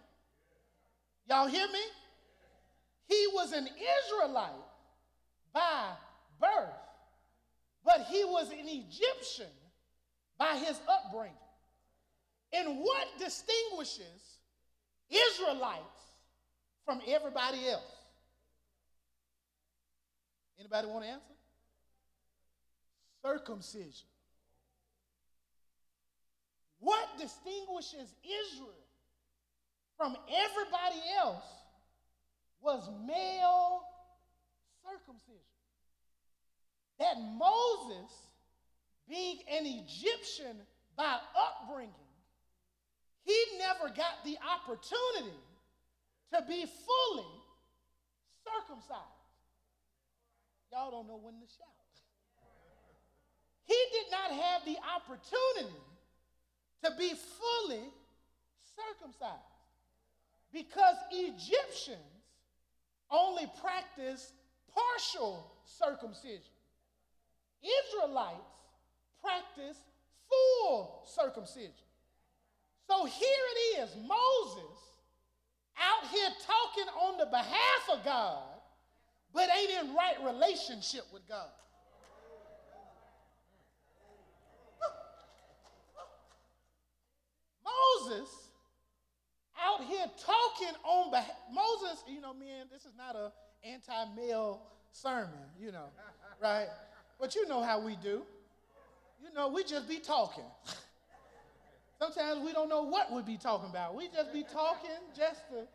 Y'all 1.28 1.48
hear 1.48 1.66
me? 1.66 1.80
He 3.06 3.26
was 3.32 3.52
an 3.52 3.66
Israelite 3.66 4.50
by 5.52 5.90
birth, 6.40 6.70
but 7.84 8.06
he 8.10 8.24
was 8.24 8.50
an 8.50 8.66
Egyptian 8.66 9.52
by 10.38 10.56
his 10.56 10.78
upbringing. 10.88 11.36
And 12.52 12.78
what 12.78 13.08
distinguishes 13.18 14.38
Israelites 15.10 15.82
from 16.84 17.00
everybody 17.06 17.68
else? 17.68 17.82
Anybody 20.58 20.86
want 20.86 21.04
to 21.04 21.10
answer? 21.10 21.24
Circumcision. 23.22 24.06
What 26.84 27.08
distinguishes 27.18 28.12
Israel 28.22 28.84
from 29.96 30.14
everybody 30.28 31.00
else 31.18 31.46
was 32.60 32.86
male 33.06 33.80
circumcision. 34.84 35.40
That 36.98 37.16
Moses, 37.38 38.12
being 39.08 39.38
an 39.50 39.64
Egyptian 39.64 40.60
by 40.94 41.16
upbringing, 41.32 41.94
he 43.22 43.44
never 43.58 43.88
got 43.88 44.22
the 44.22 44.36
opportunity 44.44 45.40
to 46.34 46.42
be 46.46 46.66
fully 46.66 47.32
circumcised. 48.44 49.00
Y'all 50.70 50.90
don't 50.90 51.08
know 51.08 51.20
when 51.22 51.40
to 51.40 51.46
shout. 51.46 51.68
He 53.64 53.80
did 53.92 54.10
not 54.10 54.30
have 54.30 54.64
the 54.66 54.76
opportunity 54.94 55.80
to 56.84 56.92
be 56.98 57.12
fully 57.14 57.84
circumcised 58.76 59.32
because 60.52 60.96
Egyptians 61.10 61.98
only 63.10 63.50
practiced 63.60 64.32
partial 64.74 65.50
circumcision. 65.64 66.52
Israelites 67.62 68.40
practice 69.22 69.78
full 70.28 71.02
circumcision. 71.06 71.72
So 72.86 73.06
here 73.06 73.44
it 73.54 73.80
is 73.80 73.96
Moses 73.96 74.78
out 75.78 76.08
here 76.10 76.28
talking 76.46 76.92
on 77.00 77.18
the 77.18 77.26
behalf 77.26 77.88
of 77.92 78.04
God, 78.04 78.42
but 79.32 79.48
ain't 79.56 79.70
in 79.70 79.94
right 79.94 80.16
relationship 80.24 81.04
with 81.12 81.26
God. 81.28 81.48
Moses 88.04 88.28
out 89.62 89.84
here 89.84 90.06
talking 90.18 90.74
on 90.84 91.10
behalf. 91.10 91.36
Moses, 91.52 92.02
you 92.08 92.20
know, 92.20 92.34
man, 92.34 92.66
this 92.72 92.84
is 92.84 92.92
not 92.96 93.16
a 93.16 93.32
anti-male 93.66 94.60
sermon, 94.92 95.30
you 95.58 95.72
know, 95.72 95.86
right? 96.42 96.66
But 97.20 97.34
you 97.34 97.46
know 97.48 97.62
how 97.62 97.80
we 97.80 97.96
do. 97.96 98.22
You 99.22 99.32
know, 99.34 99.48
we 99.48 99.64
just 99.64 99.88
be 99.88 99.98
talking. 99.98 100.44
Sometimes 101.98 102.44
we 102.44 102.52
don't 102.52 102.68
know 102.68 102.82
what 102.82 103.12
we 103.12 103.22
be 103.22 103.38
talking 103.38 103.70
about. 103.70 103.94
We 103.94 104.08
just 104.08 104.32
be 104.32 104.42
talking 104.42 104.90
just 105.16 105.48
to 105.50 105.66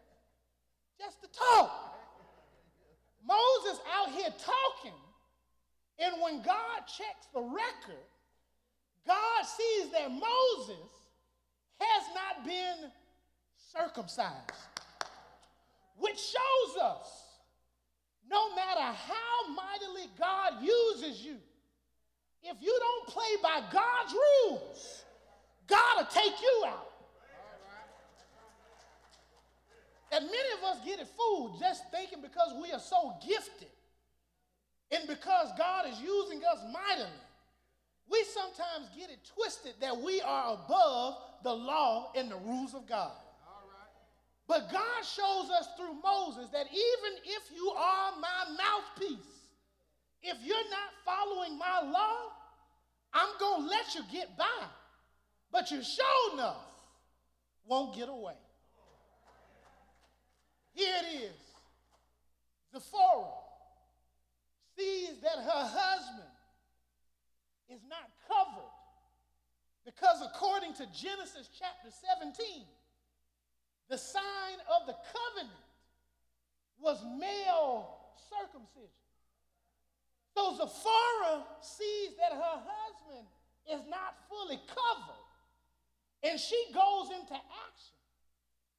just 1.00 1.22
to 1.22 1.30
talk. 1.32 1.96
Moses 3.26 3.80
out 3.98 4.12
here 4.12 4.30
talking, 4.38 4.98
and 5.98 6.22
when 6.22 6.42
God 6.42 6.82
checks 6.86 7.28
the 7.34 7.42
record, 7.42 8.06
God 9.08 9.46
sees 9.46 9.92
that 9.92 10.12
Moses 10.12 10.99
has 11.80 12.04
not 12.14 12.46
been 12.46 12.92
circumcised, 13.74 14.52
which 15.98 16.18
shows 16.18 16.82
us 16.82 17.20
no 18.30 18.56
matter 18.56 18.82
how 18.82 19.54
mightily 19.54 20.10
God 20.18 20.62
uses 20.62 21.26
you, 21.26 21.38
if 22.44 22.58
you 22.62 22.80
don't 22.80 23.08
play 23.08 23.36
by 23.42 23.62
God's 23.72 24.14
rules, 24.14 25.04
God 25.68 25.98
will 25.98 26.06
take 26.06 26.40
you 26.42 26.64
out. 26.68 26.86
And 30.12 30.26
many 30.26 30.50
of 30.58 30.64
us 30.64 30.78
get 30.86 31.00
it 31.00 31.08
fooled 31.08 31.60
just 31.60 31.84
thinking 31.92 32.22
because 32.22 32.54
we 32.62 32.72
are 32.72 32.80
so 32.80 33.14
gifted 33.28 33.70
and 34.92 35.08
because 35.08 35.50
God 35.58 35.86
is 35.88 36.00
using 36.02 36.40
us 36.40 36.60
mightily, 36.74 37.10
we 38.10 38.24
sometimes 38.24 38.90
get 38.98 39.12
it 39.12 39.20
twisted 39.36 39.74
that 39.82 39.96
we 39.96 40.20
are 40.22 40.54
above 40.54 41.16
the 41.44 41.54
law 41.54 42.12
and 42.16 42.30
the 42.30 42.38
rules 42.38 42.74
of 42.74 42.88
God. 42.88 43.12
But 44.48 44.72
God 44.72 45.04
shows 45.04 45.52
us 45.52 45.70
through 45.78 45.94
Moses 46.02 46.50
that 46.52 46.66
even 46.66 47.20
if 47.24 47.56
you 47.56 47.70
are 47.70 48.14
my 48.20 48.58
mouthpiece, 48.58 49.28
if 50.24 50.38
you're 50.44 50.70
not 50.72 50.92
following 51.06 51.58
my 51.58 51.82
law, 51.82 52.32
I'm 53.14 53.30
going 53.40 53.64
to 53.64 53.70
let 53.70 53.94
you 53.94 54.02
get 54.12 54.36
by. 54.38 54.66
But 55.52 55.70
you 55.70 55.84
sure 55.84 56.34
enough 56.34 56.66
won't 57.68 57.96
get 57.96 58.10
away. 58.10 58.34
Here 60.74 60.96
it 60.98 61.16
is. 61.24 61.40
Zipporah 62.72 63.26
sees 64.76 65.20
that 65.22 65.44
her 65.44 65.66
husband 65.66 66.30
is 67.70 67.82
not 67.88 68.10
covered 68.28 68.69
because 69.90 70.22
according 70.22 70.74
to 70.74 70.86
Genesis 70.94 71.50
chapter 71.58 71.90
17, 71.90 72.64
the 73.90 73.98
sign 73.98 74.58
of 74.70 74.86
the 74.86 74.94
covenant 74.94 75.66
was 76.80 77.04
male 77.18 77.98
circumcision. 78.30 78.94
So 80.38 80.54
Zipporah 80.54 81.44
sees 81.62 82.12
that 82.22 82.38
her 82.38 82.62
husband 82.62 83.26
is 83.66 83.82
not 83.90 84.14
fully 84.30 84.60
covered, 84.68 85.26
and 86.24 86.40
she 86.40 86.66
goes 86.72 87.10
into 87.10 87.34
action, 87.34 87.98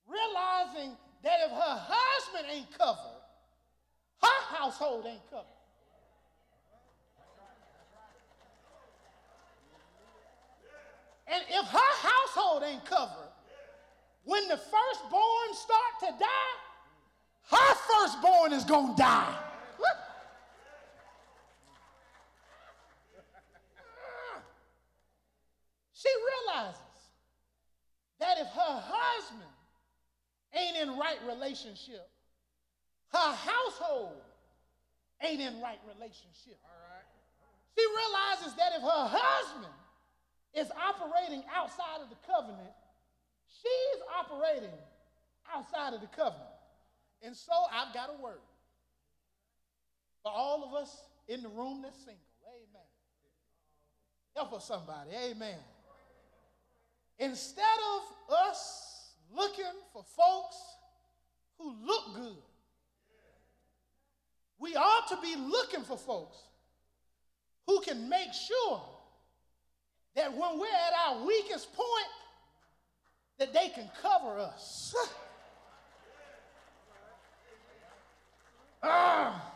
realizing 0.07 0.97
that 1.25 1.39
if 1.45 1.51
her 1.51 1.77
husband 1.91 2.47
ain't 2.53 2.79
covered, 2.79 3.23
her 4.23 4.57
household 4.57 5.07
ain't 5.09 5.29
covered. 5.29 5.60
And 11.33 11.43
if 11.49 11.67
her 11.67 11.93
household 12.03 12.65
ain't 12.65 12.85
covered, 12.85 13.31
when 14.25 14.49
the 14.49 14.57
firstborn 14.57 15.55
start 15.55 16.01
to 16.01 16.09
die, 16.19 16.57
her 17.51 17.75
firstborn 17.75 18.53
is 18.53 18.65
going 18.65 18.97
to 18.97 19.03
die. 19.03 19.35
she 25.95 26.09
realizes 26.49 26.81
that 28.19 28.39
if 28.39 28.49
her 28.49 28.83
husband 28.85 29.43
ain't 30.55 30.77
in 30.77 30.99
right 30.99 31.19
relationship, 31.29 32.11
her 33.13 33.35
household 33.35 34.21
ain't 35.23 35.41
in 35.41 35.61
right 35.61 35.81
relationship. 35.87 36.59
All 36.65 36.71
right. 36.91 37.07
She 37.79 37.87
realizes 37.87 38.55
that 38.57 38.73
if 38.77 38.83
her 38.83 39.09
husband 39.09 39.73
is 40.55 40.69
operating 40.71 41.45
outside 41.55 42.03
of 42.03 42.11
the 42.11 42.17
covenant, 42.27 42.73
she's 43.47 44.03
operating 44.19 44.79
outside 45.55 45.95
of 45.95 46.01
the 46.01 46.09
covenant. 46.09 46.51
And 47.23 47.37
so 47.37 47.53
I've 47.73 47.93
got 47.93 48.11
a 48.11 48.23
word 48.23 48.41
for 50.23 50.33
all 50.33 50.65
of 50.65 50.75
us 50.75 50.97
in 51.29 51.43
the 51.43 51.49
room 51.49 51.83
that's 51.83 51.99
single. 51.99 52.23
Amen. 52.47 52.87
Help 54.35 54.53
us, 54.55 54.67
somebody. 54.67 55.11
Amen. 55.31 55.59
Instead 57.19 57.65
of 57.95 58.35
us 58.47 59.13
looking 59.35 59.65
for 59.93 60.03
folks 60.17 60.57
who 61.59 61.75
look 61.85 62.15
good, 62.15 62.43
we 64.59 64.75
ought 64.75 65.09
to 65.09 65.19
be 65.23 65.37
looking 65.37 65.85
for 65.85 65.97
folks 65.97 66.39
who 67.67 67.81
can 67.81 68.09
make 68.09 68.33
sure 68.33 68.83
that 70.17 70.33
when 70.33 70.59
we're 70.59 70.67
at 70.67 70.93
our 71.07 71.27
weakest 71.27 71.73
point, 71.73 72.11
that 73.39 73.53
they 73.53 73.69
can 73.69 73.89
cover 74.03 74.39
us. 74.39 74.95
ah. 78.83 79.53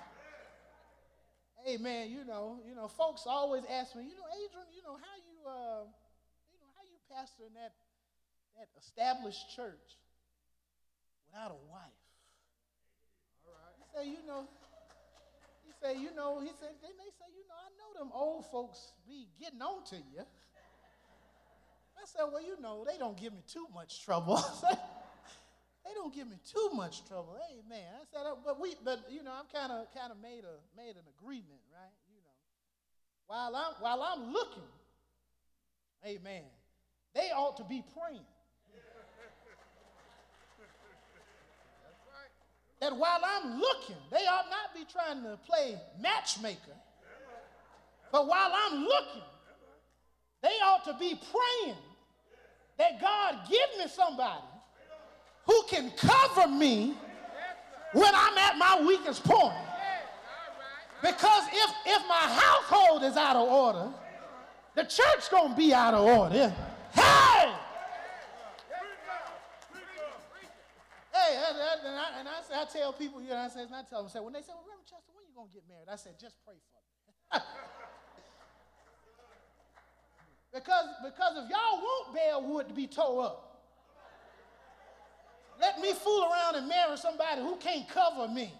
Hey 1.64 1.79
man, 1.79 2.11
you 2.11 2.25
know, 2.25 2.61
you 2.69 2.75
know, 2.75 2.88
folks 2.88 3.25
always 3.27 3.64
ask 3.71 3.97
me, 3.97 4.05
you 4.05 4.17
know, 4.17 4.29
Adrian, 4.37 4.69
you 4.77 4.83
know, 4.83 4.99
how 5.01 5.17
you, 5.17 5.37
uh, 5.49 5.85
you 6.53 6.59
know, 6.61 6.69
how 6.77 6.85
you 6.85 6.99
pastor 7.09 7.45
in 7.49 7.55
that 7.55 7.73
that 8.57 8.69
established 8.79 9.49
church 9.57 9.97
without 11.27 11.51
a 11.51 11.61
wife? 11.73 12.05
All 13.49 13.57
right. 13.57 13.81
Say, 13.97 14.11
you 14.11 14.21
know, 14.27 14.47
say, 15.85 16.01
you 16.01 16.14
know, 16.16 16.40
he 16.40 16.49
said, 16.59 16.73
they 16.81 16.94
may 16.97 17.11
say, 17.20 17.29
you 17.37 17.44
know, 17.44 17.59
I 17.61 17.68
know 17.77 18.01
them 18.01 18.11
old 18.14 18.47
folks 18.51 18.92
be 19.07 19.29
getting 19.38 19.61
on 19.61 19.85
to 19.90 19.97
you. 19.97 20.25
I 21.97 22.05
said, 22.07 22.25
well, 22.33 22.42
you 22.42 22.61
know, 22.61 22.85
they 22.88 22.97
don't 22.99 23.16
give 23.16 23.33
me 23.33 23.42
too 23.47 23.66
much 23.75 24.05
trouble. 24.05 24.37
they 25.85 25.92
don't 25.94 26.14
give 26.14 26.29
me 26.29 26.37
too 26.51 26.70
much 26.75 27.05
trouble. 27.07 27.37
Amen. 27.53 27.85
I 28.01 28.05
said, 28.11 28.27
uh, 28.27 28.37
but 28.44 28.61
we, 28.61 28.75
but 28.83 29.05
you 29.11 29.23
know, 29.23 29.33
I'm 29.33 29.47
kind 29.53 29.73
of, 29.73 29.92
kind 29.94 30.11
of 30.11 30.20
made 30.20 30.44
a, 30.44 30.57
made 30.77 30.97
an 30.97 31.05
agreement, 31.20 31.61
right? 31.73 31.97
You 32.09 32.20
know, 32.25 32.37
while 33.27 33.55
I'm, 33.55 33.75
while 33.81 34.03
I'm 34.03 34.33
looking, 34.33 34.68
amen, 36.07 36.44
they 37.14 37.29
ought 37.31 37.59
to 37.59 37.64
be 37.64 37.85
praying. 37.92 38.27
That 42.85 42.94
while 42.99 43.20
I'm 43.25 43.59
looking, 43.59 43.97
they 44.11 44.27
ought 44.27 44.44
not 44.51 44.75
be 44.75 44.85
trying 44.92 45.23
to 45.23 45.38
play 45.47 45.81
matchmaker. 45.99 46.77
But 48.12 48.27
while 48.27 48.53
I'm 48.55 48.85
looking, 48.85 49.23
they 50.42 50.51
ought 50.62 50.85
to 50.85 50.92
be 51.01 51.18
praying 51.18 51.77
that 52.77 53.01
God 53.01 53.37
give 53.49 53.79
me 53.79 53.87
somebody 53.88 54.44
who 55.47 55.62
can 55.70 55.92
cover 55.97 56.47
me 56.47 56.92
when 57.94 58.14
I'm 58.14 58.37
at 58.37 58.59
my 58.59 58.85
weakest 58.87 59.25
point. 59.25 59.57
Because 61.01 61.44
if, 61.55 61.70
if 61.87 62.03
my 62.07 62.38
household 62.38 63.03
is 63.03 63.16
out 63.16 63.37
of 63.37 63.49
order, 63.49 63.88
the 64.75 64.83
church 64.83 65.31
gonna 65.31 65.57
be 65.57 65.73
out 65.73 65.94
of 65.94 66.05
order. 66.05 66.55
Hey, 71.55 71.88
and, 71.88 71.97
I, 71.97 72.07
and 72.21 72.29
I, 72.29 72.43
say, 72.43 72.55
I 72.55 72.67
tell 72.67 72.93
people, 72.93 73.23
you 73.23 73.31
know, 73.31 73.37
I 73.37 73.49
say, 73.49 73.62
and 73.62 73.75
I 73.75 73.83
tell 73.83 74.03
them, 74.03 74.11
I 74.11 74.12
say, 74.12 74.21
when 74.21 74.33
they 74.33 74.43
say, 74.43 74.53
well, 74.55 74.67
Reverend 74.67 74.90
Chester, 74.90 75.12
when 75.14 75.25
you 75.27 75.35
gonna 75.35 75.55
get 75.55 75.62
married? 75.69 75.88
I 75.90 75.97
said, 75.97 76.19
just 76.19 76.37
pray 76.45 76.55
for 76.59 77.38
me. 77.38 77.43
Because, 80.55 80.87
because 81.03 81.45
if 81.45 81.51
y'all 81.51 81.81
want 81.81 82.14
Beallwood 82.14 82.69
to 82.69 82.75
be 82.75 82.87
tore 82.87 83.25
up, 83.25 83.55
let 85.61 85.81
me 85.81 85.93
fool 85.93 86.29
around 86.31 86.55
and 86.55 86.69
marry 86.69 86.97
somebody 86.97 87.40
who 87.40 87.57
can't 87.57 87.88
cover 87.88 88.29
me. 88.29 88.55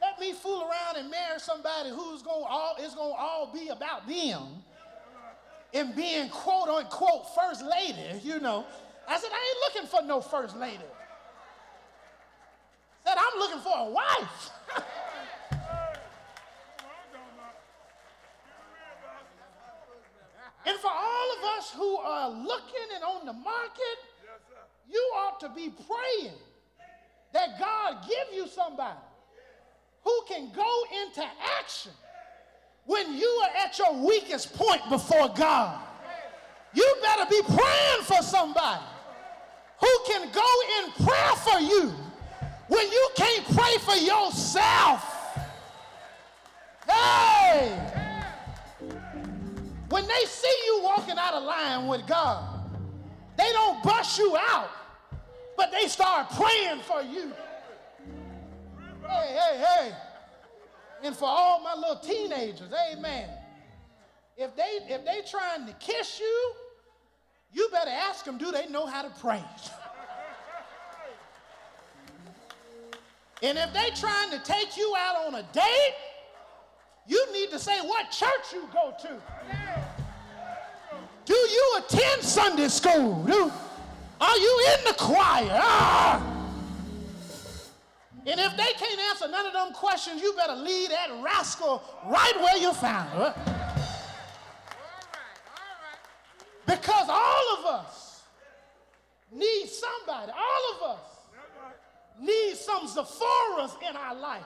Let 0.00 0.20
me 0.20 0.32
fool 0.32 0.62
around 0.62 0.98
and 0.98 1.10
marry 1.10 1.40
somebody 1.40 1.90
who's 1.90 2.22
going 2.22 2.44
all 2.48 2.76
it's 2.78 2.94
going 2.94 3.12
to 3.12 3.18
all 3.18 3.52
be 3.52 3.68
about 3.68 4.06
them 4.06 4.59
and 5.80 5.96
being 5.96 6.28
quote 6.28 6.68
unquote 6.68 7.34
first 7.34 7.64
lady, 7.64 8.20
you 8.22 8.38
know. 8.38 8.66
I 9.08 9.18
said, 9.18 9.30
I 9.32 9.40
ain't 9.48 9.58
looking 9.74 9.88
for 9.88 10.02
no 10.06 10.20
first 10.20 10.56
lady. 10.56 10.84
Said, 13.04 13.16
I'm 13.16 13.38
looking 13.38 13.60
for 13.60 13.72
a 13.76 13.90
wife. 13.90 14.50
and 20.66 20.78
for 20.78 20.90
all 20.90 21.32
of 21.38 21.44
us 21.58 21.72
who 21.74 21.96
are 21.96 22.30
looking 22.30 22.90
and 22.94 23.02
on 23.02 23.24
the 23.26 23.32
market, 23.32 23.98
you 24.88 25.00
ought 25.16 25.40
to 25.40 25.48
be 25.48 25.70
praying 25.70 26.34
that 27.32 27.58
God 27.58 28.04
give 28.06 28.34
you 28.34 28.46
somebody 28.46 28.98
who 30.04 30.22
can 30.28 30.52
go 30.54 30.84
into 31.02 31.24
action 31.58 31.92
when 32.86 33.16
you 33.16 33.28
are 33.44 33.64
at 33.64 33.78
your 33.78 33.94
weakest 33.94 34.54
point 34.54 34.82
before 34.88 35.28
God. 35.34 35.80
You 36.72 36.96
better 37.02 37.26
be 37.28 37.40
praying 37.42 38.02
for 38.02 38.22
somebody 38.22 38.84
who 39.80 39.98
can 40.06 40.30
go 40.30 40.46
in 40.78 41.04
prayer 41.04 41.36
for 41.36 41.60
you 41.60 41.92
when 42.68 42.90
you 42.90 43.08
can't 43.16 43.44
pray 43.46 43.76
for 43.80 43.96
yourself. 43.96 45.16
Hey! 46.88 47.76
When 49.88 50.06
they 50.06 50.24
see 50.26 50.54
you 50.66 50.82
walking 50.84 51.16
out 51.18 51.34
of 51.34 51.42
line 51.42 51.88
with 51.88 52.06
God, 52.06 52.60
they 53.36 53.50
don't 53.52 53.82
bust 53.82 54.18
you 54.18 54.36
out, 54.36 54.70
but 55.56 55.72
they 55.72 55.88
start 55.88 56.30
praying 56.30 56.80
for 56.82 57.02
you. 57.02 57.32
Hey, 59.08 59.36
hey, 59.36 59.64
hey. 59.64 59.92
And 61.02 61.16
for 61.16 61.28
all 61.28 61.62
my 61.62 61.74
little 61.74 61.96
teenagers, 61.96 62.70
amen. 62.92 63.28
If 64.36 64.54
they 64.56 64.78
if 64.88 65.04
they 65.04 65.22
trying 65.28 65.66
to 65.66 65.72
kiss 65.74 66.20
you, 66.20 66.52
you 67.52 67.68
better 67.72 67.90
ask 67.90 68.24
them, 68.24 68.38
do 68.38 68.52
they 68.52 68.66
know 68.68 68.86
how 68.86 69.02
to 69.02 69.10
pray? 69.20 69.42
and 73.42 73.58
if 73.58 73.72
they 73.72 73.90
trying 73.98 74.30
to 74.30 74.38
take 74.40 74.76
you 74.76 74.94
out 74.98 75.26
on 75.26 75.34
a 75.34 75.42
date, 75.52 75.94
you 77.06 77.32
need 77.32 77.50
to 77.50 77.58
say 77.58 77.80
what 77.80 78.10
church 78.10 78.52
you 78.52 78.68
go 78.72 78.94
to. 79.02 79.20
Do 81.24 81.34
you 81.34 81.78
attend 81.78 82.22
Sunday 82.22 82.68
school? 82.68 83.24
Do, 83.24 83.52
are 84.20 84.36
you 84.36 84.66
in 84.78 84.84
the 84.84 84.94
choir? 84.94 85.50
Ah! 85.52 86.29
And 88.26 88.38
if 88.38 88.56
they 88.56 88.72
can't 88.74 89.00
answer 89.10 89.28
none 89.28 89.46
of 89.46 89.52
them 89.52 89.72
questions, 89.72 90.20
you 90.20 90.34
better 90.34 90.54
leave 90.54 90.90
that 90.90 91.08
rascal 91.22 91.82
right 92.06 92.34
where 92.36 92.56
you 92.58 92.72
found 92.74 93.08
her. 93.10 93.34
Because 96.66 97.08
all 97.08 97.58
of 97.58 97.64
us 97.66 98.22
need 99.32 99.66
somebody. 99.66 100.32
All 100.32 100.74
of 100.74 100.96
us 100.96 101.10
need 102.20 102.54
some 102.56 102.86
Zephoras 102.86 103.72
in 103.88 103.96
our 103.96 104.14
life. 104.14 104.42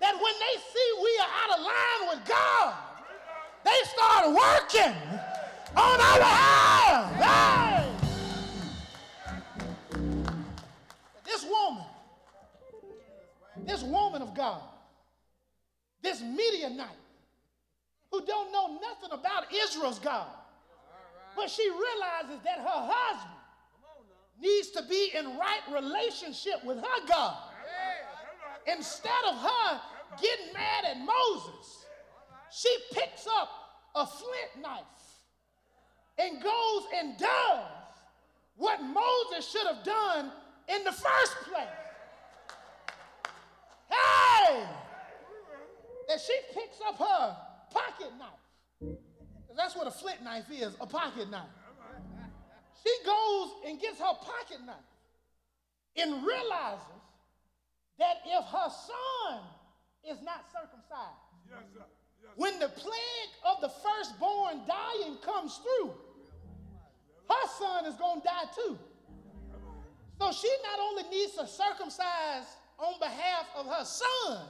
That 0.00 0.14
when 0.14 0.34
they 0.38 0.60
see 0.60 0.92
we 1.02 1.18
are 1.20 1.30
out 1.42 1.58
of 1.58 1.64
line 1.64 2.08
with 2.10 2.28
God, 2.28 2.74
they 3.64 3.80
start 3.94 4.28
working 4.28 4.94
on 5.74 6.00
our 6.00 6.18
behalf. 6.18 7.25
This 13.66 13.82
woman 13.82 14.22
of 14.22 14.34
God, 14.34 14.62
this 16.02 16.20
Midianite, 16.20 16.86
who 18.10 18.24
don't 18.24 18.52
know 18.52 18.78
nothing 18.80 19.10
about 19.12 19.52
Israel's 19.52 19.98
God, 19.98 20.28
but 21.36 21.50
she 21.50 21.68
realizes 21.68 22.42
that 22.44 22.58
her 22.58 22.90
husband 22.92 23.34
needs 24.40 24.70
to 24.70 24.82
be 24.88 25.10
in 25.16 25.36
right 25.38 25.60
relationship 25.72 26.64
with 26.64 26.78
her 26.78 27.06
God. 27.08 27.36
Instead 28.66 29.24
of 29.28 29.36
her 29.36 29.80
getting 30.20 30.52
mad 30.52 30.84
at 30.90 30.98
Moses, 30.98 31.86
she 32.50 32.74
picks 32.92 33.26
up 33.26 33.48
a 33.94 34.06
flint 34.06 34.62
knife 34.62 34.82
and 36.18 36.42
goes 36.42 36.82
and 36.94 37.18
does 37.18 37.62
what 38.56 38.82
Moses 38.82 39.50
should 39.50 39.66
have 39.66 39.84
done 39.84 40.32
in 40.68 40.84
the 40.84 40.92
first 40.92 41.36
place. 41.44 41.85
Hey! 44.46 44.64
That 46.08 46.20
she 46.20 46.34
picks 46.54 46.78
up 46.86 46.98
her 46.98 47.36
pocket 47.70 48.12
knife. 48.18 48.96
That's 49.56 49.74
what 49.74 49.86
a 49.86 49.90
flint 49.90 50.22
knife 50.22 50.44
is, 50.52 50.76
a 50.80 50.86
pocket 50.86 51.30
knife. 51.30 51.48
She 52.84 52.94
goes 53.04 53.50
and 53.66 53.80
gets 53.80 53.98
her 53.98 54.14
pocket 54.14 54.64
knife 54.64 54.76
and 55.96 56.24
realizes 56.24 57.02
that 57.98 58.16
if 58.26 58.44
her 58.44 58.68
son 58.68 59.40
is 60.08 60.22
not 60.22 60.44
circumcised, 60.52 61.24
yes, 61.50 61.64
sir. 61.74 61.84
Yes, 62.22 62.32
when 62.36 62.58
the 62.60 62.68
plague 62.68 63.32
of 63.44 63.60
the 63.60 63.68
firstborn 63.68 64.60
dying 64.68 65.16
comes 65.24 65.58
through, 65.58 65.90
her 67.28 67.48
son 67.58 67.86
is 67.86 67.96
going 67.96 68.20
to 68.20 68.26
die 68.26 68.44
too. 68.54 68.78
So 70.20 70.32
she 70.32 70.50
not 70.62 70.78
only 70.80 71.02
needs 71.10 71.32
to 71.34 71.46
circumcise 71.46 72.46
on 72.78 72.98
behalf 73.00 73.46
of 73.56 73.66
her 73.66 73.84
son, 73.84 74.46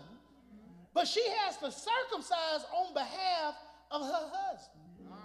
but 0.94 1.06
she 1.06 1.22
has 1.40 1.56
to 1.58 1.70
circumcise 1.70 2.64
on 2.74 2.92
behalf 2.94 3.54
of 3.90 4.02
her 4.02 4.30
husband. 4.32 5.10
All 5.10 5.18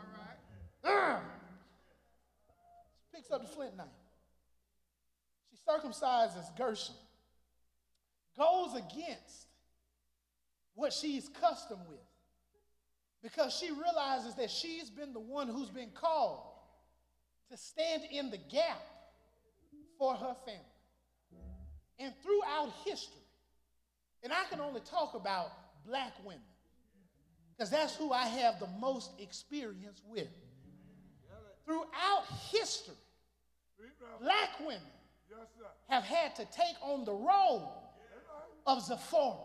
right. 0.83 1.15
Uh, 1.15 1.19
she 2.99 3.17
picks 3.17 3.31
up 3.31 3.41
the 3.41 3.47
flint 3.47 3.77
knife. 3.77 3.87
She 5.49 5.57
circumcises 5.67 6.55
Gershom, 6.57 6.95
goes 8.37 8.75
against 8.75 9.47
what 10.75 10.93
she's 10.93 11.27
accustomed 11.27 11.87
with 11.89 11.99
because 13.21 13.53
she 13.53 13.71
realizes 13.71 14.35
that 14.35 14.49
she's 14.49 14.89
been 14.89 15.13
the 15.13 15.19
one 15.19 15.47
who's 15.47 15.69
been 15.69 15.91
called 15.93 16.41
to 17.51 17.57
stand 17.57 18.03
in 18.11 18.31
the 18.31 18.37
gap 18.37 18.81
for 19.97 20.15
her 20.15 20.35
family. 20.45 20.65
And 22.01 22.13
throughout 22.23 22.73
history, 22.83 23.21
and 24.23 24.33
I 24.33 24.43
can 24.49 24.59
only 24.59 24.81
talk 24.81 25.13
about 25.13 25.51
black 25.85 26.13
women 26.25 26.41
because 27.55 27.69
that's 27.69 27.95
who 27.95 28.11
I 28.11 28.25
have 28.25 28.59
the 28.59 28.67
most 28.79 29.11
experience 29.19 30.01
with. 30.09 30.27
Throughout 31.63 32.23
history, 32.51 32.95
black 34.19 34.59
women 34.59 34.81
have 35.89 36.03
had 36.03 36.35
to 36.37 36.45
take 36.45 36.75
on 36.81 37.05
the 37.05 37.13
role 37.13 37.71
of 38.65 38.83
Zephora. 38.83 39.37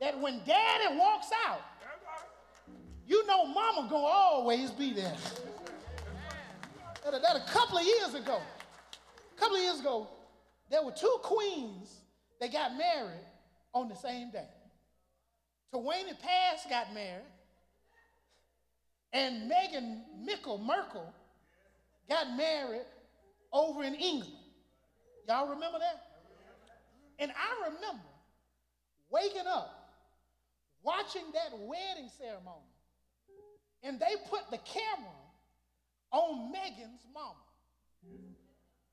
That 0.00 0.20
when 0.20 0.40
daddy 0.46 0.96
walks 0.96 1.28
out, 1.48 1.60
you 3.06 3.26
know 3.26 3.46
mama 3.46 3.88
gonna 3.90 4.06
always 4.06 4.70
be 4.70 4.92
there. 4.92 5.16
That, 7.04 7.20
that 7.20 7.36
a 7.36 7.50
couple 7.50 7.78
of 7.78 7.84
years 7.84 8.14
ago, 8.14 8.40
a 9.36 9.40
couple 9.40 9.56
of 9.56 9.62
years 9.62 9.80
ago, 9.80 10.08
there 10.70 10.82
were 10.82 10.92
two 10.92 11.16
queens 11.22 12.00
that 12.40 12.52
got 12.52 12.76
married 12.76 13.26
on 13.72 13.88
the 13.88 13.96
same 13.96 14.30
day. 14.30 14.48
Tawany 15.72 16.18
Pass 16.20 16.66
got 16.70 16.94
married, 16.94 17.24
and 19.12 19.50
Meghan 19.50 20.02
Mickle 20.24 20.58
Markle 20.58 21.12
got 22.08 22.36
married 22.36 22.86
over 23.52 23.82
in 23.82 23.94
England. 23.94 24.32
Y'all 25.28 25.48
remember 25.48 25.78
that? 25.78 26.06
And 27.18 27.30
I 27.30 27.68
remember 27.70 28.04
waking 29.10 29.46
up, 29.46 29.70
watching 30.82 31.24
that 31.32 31.58
wedding 31.58 32.10
ceremony, 32.18 32.66
and 33.82 33.98
they 34.00 34.16
put 34.28 34.50
the 34.50 34.58
camera 34.58 35.12
on 36.10 36.52
Meghan's 36.52 37.04
mama. 37.12 37.34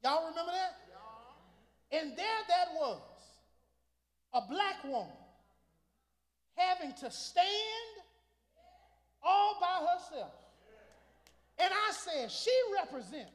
Y'all 0.03 0.29
remember 0.29 0.51
that? 0.51 0.90
And 1.91 2.15
there 2.15 2.41
that 2.47 2.67
was 2.79 3.01
a 4.33 4.41
black 4.49 4.83
woman 4.83 5.11
having 6.55 6.93
to 6.93 7.11
stand 7.11 7.45
all 9.21 9.57
by 9.59 9.85
herself. 9.87 10.31
And 11.59 11.71
I 11.71 11.91
said, 11.91 12.31
she 12.31 12.51
represents 12.73 13.31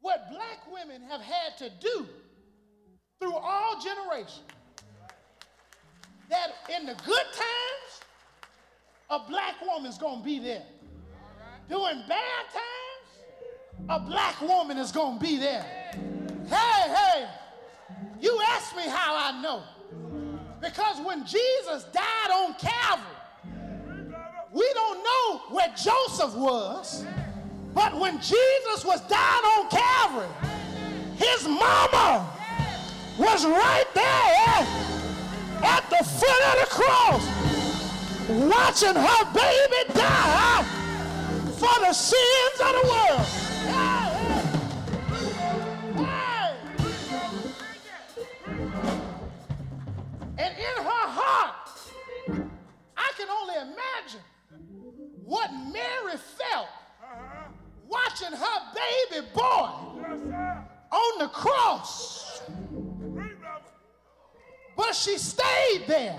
what 0.00 0.30
black 0.30 0.60
women 0.72 1.02
have 1.02 1.20
had 1.20 1.56
to 1.58 1.70
do 1.80 2.06
through 3.18 3.34
all 3.34 3.80
generations. 3.80 4.46
That 6.30 6.50
in 6.78 6.86
the 6.86 6.94
good 7.04 7.26
times, 7.32 8.02
a 9.10 9.18
black 9.28 9.54
woman's 9.62 9.98
gonna 9.98 10.22
be 10.22 10.38
there. 10.38 10.62
During 11.68 12.02
bad 12.08 12.44
times, 12.52 13.88
a 13.88 14.00
black 14.00 14.40
woman 14.40 14.78
is 14.78 14.92
gonna 14.92 15.18
be 15.18 15.38
there. 15.38 15.64
Hey, 16.48 16.94
hey, 16.94 17.28
you 18.20 18.40
ask 18.48 18.76
me 18.76 18.82
how 18.82 19.16
I 19.16 19.40
know. 19.42 19.62
Because 20.60 21.00
when 21.04 21.24
Jesus 21.24 21.84
died 21.92 22.30
on 22.32 22.54
Calvary, 22.54 23.18
we 24.52 24.68
don't 24.74 25.04
know 25.04 25.38
where 25.50 25.68
Joseph 25.68 26.34
was, 26.34 27.04
but 27.74 27.98
when 27.98 28.18
Jesus 28.18 28.84
was 28.84 29.00
dying 29.02 29.44
on 29.44 29.68
Calvary, 29.68 30.28
his 31.16 31.46
mama 31.46 32.28
was 33.18 33.44
right 33.44 33.86
there 33.94 34.66
at 35.62 35.84
the 35.90 36.04
foot 36.04 36.42
of 36.46 36.60
the 36.60 36.66
cross, 36.70 37.24
watching 38.28 38.94
her 38.94 39.24
baby 39.32 39.92
die 39.94 40.64
for 41.58 41.80
the 41.80 41.92
sins 41.92 42.60
of 42.60 42.72
the 42.82 42.88
world. 42.88 43.47
And 50.48 50.56
in 50.56 50.82
her 50.82 51.06
heart, 51.10 51.68
I 52.96 53.12
can 53.18 53.28
only 53.28 53.54
imagine 53.54 54.20
what 55.22 55.50
Mary 55.70 56.16
felt 56.16 56.68
watching 57.86 58.34
her 58.34 58.58
baby 58.74 59.26
boy 59.34 59.68
on 60.90 61.18
the 61.18 61.28
cross. 61.28 62.40
But 64.74 64.94
she 64.94 65.18
stayed 65.18 65.84
there. 65.86 66.18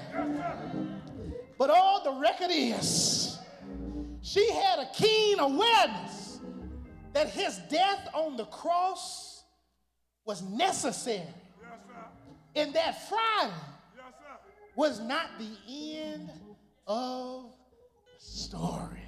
But 1.57 1.71
all 1.71 2.03
the 2.03 2.21
record 2.21 2.51
is, 2.51 3.39
she 4.21 4.51
had 4.51 4.77
a 4.77 4.89
keen 4.93 5.39
awareness 5.39 6.39
that 7.13 7.29
his 7.29 7.57
death 7.71 8.07
on 8.13 8.37
the 8.37 8.45
cross 8.45 9.43
was 10.23 10.43
necessary. 10.43 11.23
And 12.55 12.75
that 12.75 13.09
Friday 13.09 13.53
was 14.79 15.01
not 15.01 15.27
the 15.37 15.51
end 15.67 16.31
of 16.87 17.51
the 18.05 18.25
story. 18.25 19.03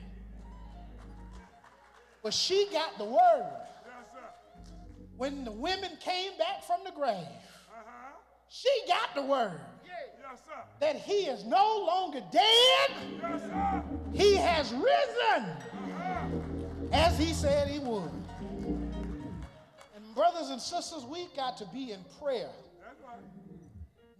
But 2.22 2.34
she 2.34 2.68
got 2.74 2.98
the 2.98 3.06
word. 3.06 3.54
When 5.16 5.46
the 5.46 5.52
women 5.54 5.92
came 6.02 6.38
back 6.38 6.66
from 6.66 6.82
the 6.84 6.92
grave, 6.92 7.16
she 8.50 8.70
got 8.86 9.16
the 9.16 9.22
word 9.22 9.62
that 10.82 10.98
he 10.98 11.28
is 11.28 11.46
no 11.46 11.86
longer 11.88 12.22
dead, 12.34 13.94
he 14.14 14.36
has 14.36 14.74
risen 14.74 15.56
as 16.92 17.18
he 17.18 17.32
said 17.32 17.70
he 17.70 17.80
would. 17.80 18.12
And, 19.96 20.16
brothers 20.16 20.50
and 20.50 20.60
sisters, 20.62 21.06
we 21.06 21.28
got 21.34 21.56
to 21.60 21.66
be 21.68 21.94
in 21.94 22.04
prayer, 22.22 22.50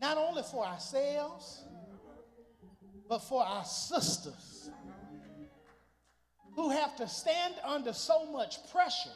not 0.02 0.18
only 0.18 0.42
for 0.42 0.66
ourselves, 0.66 1.64
but 3.08 3.20
for 3.20 3.46
our 3.46 3.64
sisters 3.64 4.72
who 6.56 6.72
have 6.72 6.96
to 6.98 7.08
stand 7.08 7.54
under 7.64 7.94
so 7.94 8.26
much 8.32 8.58
pressure. 8.72 9.12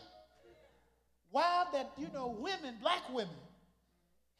While 1.31 1.69
that, 1.73 1.91
you 1.97 2.07
know, 2.13 2.37
women, 2.39 2.75
black 2.81 3.01
women, 3.11 3.33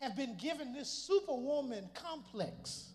have 0.02 0.16
been 0.16 0.38
given 0.38 0.72
this 0.72 0.90
superwoman 0.90 1.90
complex 1.94 2.92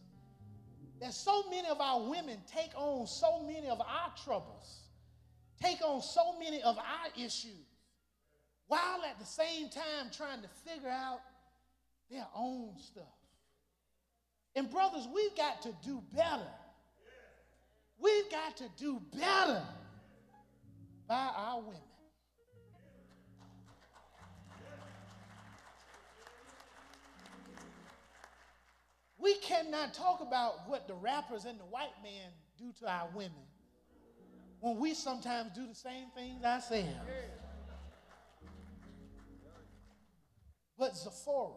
that 1.00 1.12
so 1.12 1.44
many 1.50 1.66
of 1.68 1.80
our 1.80 2.08
women 2.08 2.38
take 2.46 2.70
on 2.76 3.06
so 3.06 3.42
many 3.46 3.68
of 3.68 3.80
our 3.80 4.12
troubles, 4.22 4.84
take 5.60 5.82
on 5.82 6.02
so 6.02 6.38
many 6.38 6.62
of 6.62 6.78
our 6.78 7.24
issues, 7.24 7.66
while 8.68 9.02
at 9.08 9.18
the 9.18 9.26
same 9.26 9.70
time 9.70 10.10
trying 10.14 10.42
to 10.42 10.48
figure 10.64 10.90
out 10.90 11.20
their 12.10 12.26
own 12.34 12.74
stuff. 12.78 13.19
And, 14.56 14.70
brothers, 14.70 15.06
we've 15.14 15.36
got 15.36 15.62
to 15.62 15.74
do 15.84 16.02
better. 16.12 16.48
We've 17.98 18.30
got 18.30 18.56
to 18.58 18.64
do 18.78 19.00
better 19.16 19.62
by 21.06 21.30
our 21.36 21.60
women. 21.60 21.80
We 29.18 29.34
cannot 29.34 29.92
talk 29.92 30.20
about 30.20 30.68
what 30.68 30.88
the 30.88 30.94
rappers 30.94 31.44
and 31.44 31.60
the 31.60 31.64
white 31.64 31.92
man 32.02 32.30
do 32.58 32.72
to 32.80 32.90
our 32.90 33.08
women 33.14 33.46
when 34.60 34.78
we 34.78 34.94
sometimes 34.94 35.52
do 35.54 35.66
the 35.66 35.74
same 35.74 36.06
things 36.14 36.42
ourselves. 36.44 36.88
But 40.78 40.96
Zipporah 40.96 41.52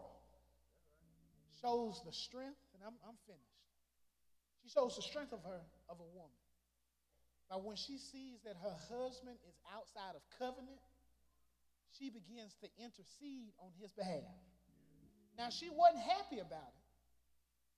shows 1.61 2.01
the 2.05 2.11
strength, 2.11 2.57
I'm, 2.85 2.93
I'm 3.07 3.17
finished. 3.25 3.57
She 4.61 4.69
shows 4.69 4.95
the 4.95 5.01
strength 5.01 5.33
of 5.33 5.43
her 5.43 5.61
of 5.89 5.99
a 5.99 6.09
woman. 6.15 6.39
But 7.49 7.63
when 7.63 7.75
she 7.75 7.97
sees 7.97 8.39
that 8.45 8.55
her 8.63 8.75
husband 8.89 9.37
is 9.47 9.55
outside 9.71 10.15
of 10.15 10.21
covenant, 10.39 10.79
she 11.97 12.09
begins 12.09 12.55
to 12.61 12.67
intercede 12.81 13.53
on 13.59 13.69
his 13.79 13.91
behalf. 13.91 14.23
Now 15.37 15.49
she 15.49 15.69
wasn't 15.69 16.03
happy 16.03 16.39
about 16.39 16.71
it. 16.73 16.83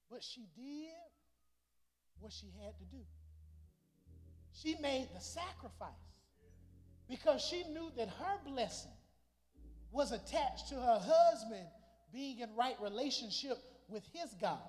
But 0.10 0.24
she 0.24 0.48
did 0.56 0.94
what 2.20 2.32
she 2.32 2.48
had 2.64 2.78
to 2.78 2.86
do. 2.86 3.04
She 4.54 4.78
made 4.82 5.10
the 5.14 5.20
sacrifice 5.20 5.92
because 7.10 7.42
she 7.42 7.64
knew 7.64 7.92
that 7.98 8.08
her 8.08 8.38
blessing 8.46 8.92
was 9.92 10.12
attached 10.12 10.70
to 10.70 10.76
her 10.76 11.00
husband 11.02 11.68
being 12.14 12.40
in 12.40 12.56
right 12.56 12.76
relationship 12.82 13.58
with 13.90 14.04
his 14.14 14.34
God. 14.40 14.60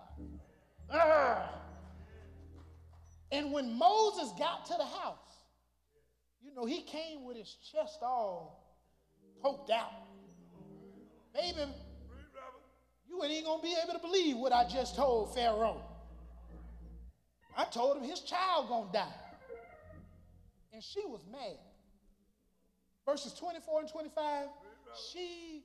Ugh. 0.91 1.49
And 3.33 3.53
when 3.53 3.77
Moses 3.77 4.33
got 4.39 4.67
to 4.67 4.75
the 4.79 4.85
house, 4.85 5.19
you 6.43 6.55
know, 6.55 6.65
he 6.65 6.83
came 6.83 7.25
with 7.25 7.37
his 7.37 7.57
chest 7.73 7.99
all 8.03 8.79
poked 9.43 9.71
out. 9.71 9.93
Baby, 11.35 11.71
you 13.09 13.23
ain't 13.25 13.45
gonna 13.45 13.63
be 13.63 13.75
able 13.83 13.95
to 13.95 13.99
believe 14.01 14.37
what 14.37 14.53
I 14.53 14.67
just 14.69 14.97
told 14.97 15.35
Pharaoh. 15.35 15.83
I 17.57 17.65
told 17.65 17.97
him 17.97 18.05
his 18.05 18.21
child 18.21 18.69
gonna 18.69 18.93
die. 18.93 19.15
And 20.73 20.83
she 20.83 21.01
was 21.07 21.21
mad. 21.31 21.59
Verses 23.07 23.33
24 23.35 23.81
and 23.81 23.89
25, 23.89 24.49
she 25.11 25.63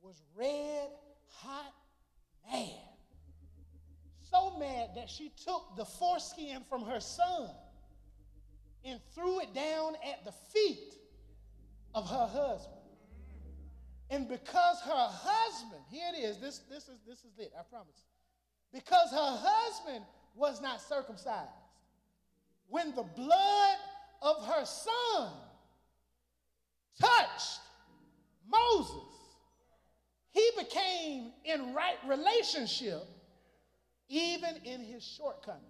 was 0.00 0.22
red 0.36 0.88
hot 1.26 1.72
mad. 2.50 2.93
So 4.34 4.58
mad 4.58 4.88
that 4.96 5.08
she 5.08 5.30
took 5.44 5.76
the 5.76 5.84
foreskin 5.84 6.62
from 6.68 6.84
her 6.86 6.98
son 6.98 7.50
and 8.84 8.98
threw 9.14 9.40
it 9.40 9.54
down 9.54 9.94
at 9.94 10.24
the 10.24 10.32
feet 10.52 10.94
of 11.94 12.10
her 12.10 12.26
husband. 12.26 12.80
And 14.10 14.28
because 14.28 14.80
her 14.80 15.08
husband, 15.08 15.82
here 15.88 16.08
it 16.12 16.18
is, 16.18 16.38
this, 16.38 16.62
this, 16.68 16.88
is, 16.88 16.98
this 17.06 17.20
is 17.20 17.38
it, 17.38 17.52
I 17.56 17.62
promise. 17.62 18.02
Because 18.72 19.12
her 19.12 19.38
husband 19.40 20.04
was 20.34 20.60
not 20.60 20.82
circumcised, 20.82 21.48
when 22.66 22.92
the 22.96 23.04
blood 23.04 23.76
of 24.20 24.44
her 24.46 24.64
son 24.64 25.30
touched 27.00 27.60
Moses, 28.50 28.96
he 30.32 30.50
became 30.58 31.30
in 31.44 31.72
right 31.72 31.98
relationship 32.08 33.13
even 34.08 34.56
in 34.64 34.82
his 34.82 35.02
shortcoming. 35.02 35.60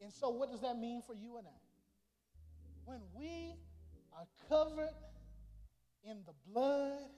And 0.00 0.12
so, 0.12 0.30
what 0.30 0.50
does 0.50 0.60
that 0.60 0.78
mean 0.78 1.02
for 1.06 1.14
you 1.14 1.38
and 1.38 1.46
I? 1.46 1.60
When 2.84 3.00
we 3.16 3.54
are 4.12 4.26
covered 4.48 4.94
in 6.04 6.18
the 6.26 6.34
blood 6.52 7.08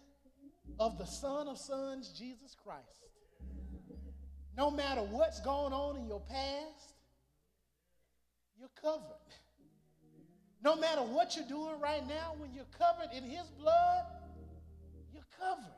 of 0.78 0.98
the 0.98 1.04
Son 1.04 1.48
of 1.48 1.58
Sons, 1.58 2.14
Jesus 2.16 2.54
Christ. 2.54 2.84
No 4.56 4.70
matter 4.70 5.02
what's 5.02 5.40
going 5.40 5.72
on 5.72 5.96
in 5.96 6.06
your 6.06 6.20
past, 6.20 6.94
you're 8.58 8.70
covered. 8.80 9.02
No 10.62 10.76
matter 10.76 11.02
what 11.02 11.36
you're 11.36 11.48
doing 11.48 11.78
right 11.80 12.06
now, 12.08 12.34
when 12.38 12.52
you're 12.54 12.64
covered 12.78 13.14
in 13.14 13.24
His 13.24 13.46
blood, 13.60 14.04
you're 15.12 15.26
covered. 15.38 15.75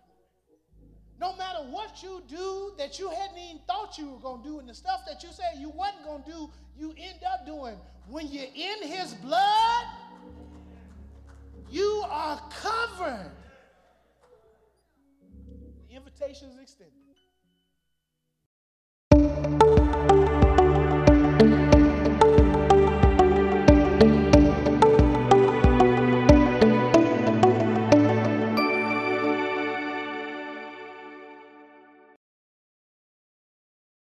No 1.21 1.35
matter 1.37 1.59
what 1.71 2.03
you 2.03 2.23
do 2.29 2.73
that 2.79 2.99
you 2.99 3.11
hadn't 3.11 3.39
even 3.39 3.61
thought 3.67 3.99
you 3.99 4.11
were 4.11 4.21
going 4.21 4.43
to 4.43 4.49
do, 4.49 4.59
and 4.61 4.69
the 4.69 4.75
stuff 4.75 5.01
that 5.07 5.23
you 5.23 5.31
said 5.33 5.61
you 5.61 5.71
wasn't 5.71 6.05
going 6.05 6.23
to 6.23 6.31
do, 6.31 6.51
you 6.79 6.95
end 6.97 7.19
up 7.33 7.45
doing. 7.45 7.77
When 8.09 8.29
you're 8.29 8.45
in 8.55 8.89
His 8.89 9.15
blood, 9.15 9.87
you 11.71 12.05
are 12.09 12.41
covered. 12.51 13.33
The 15.91 15.97
invitation 15.97 16.51
is 16.51 16.59
extended. 16.61 17.08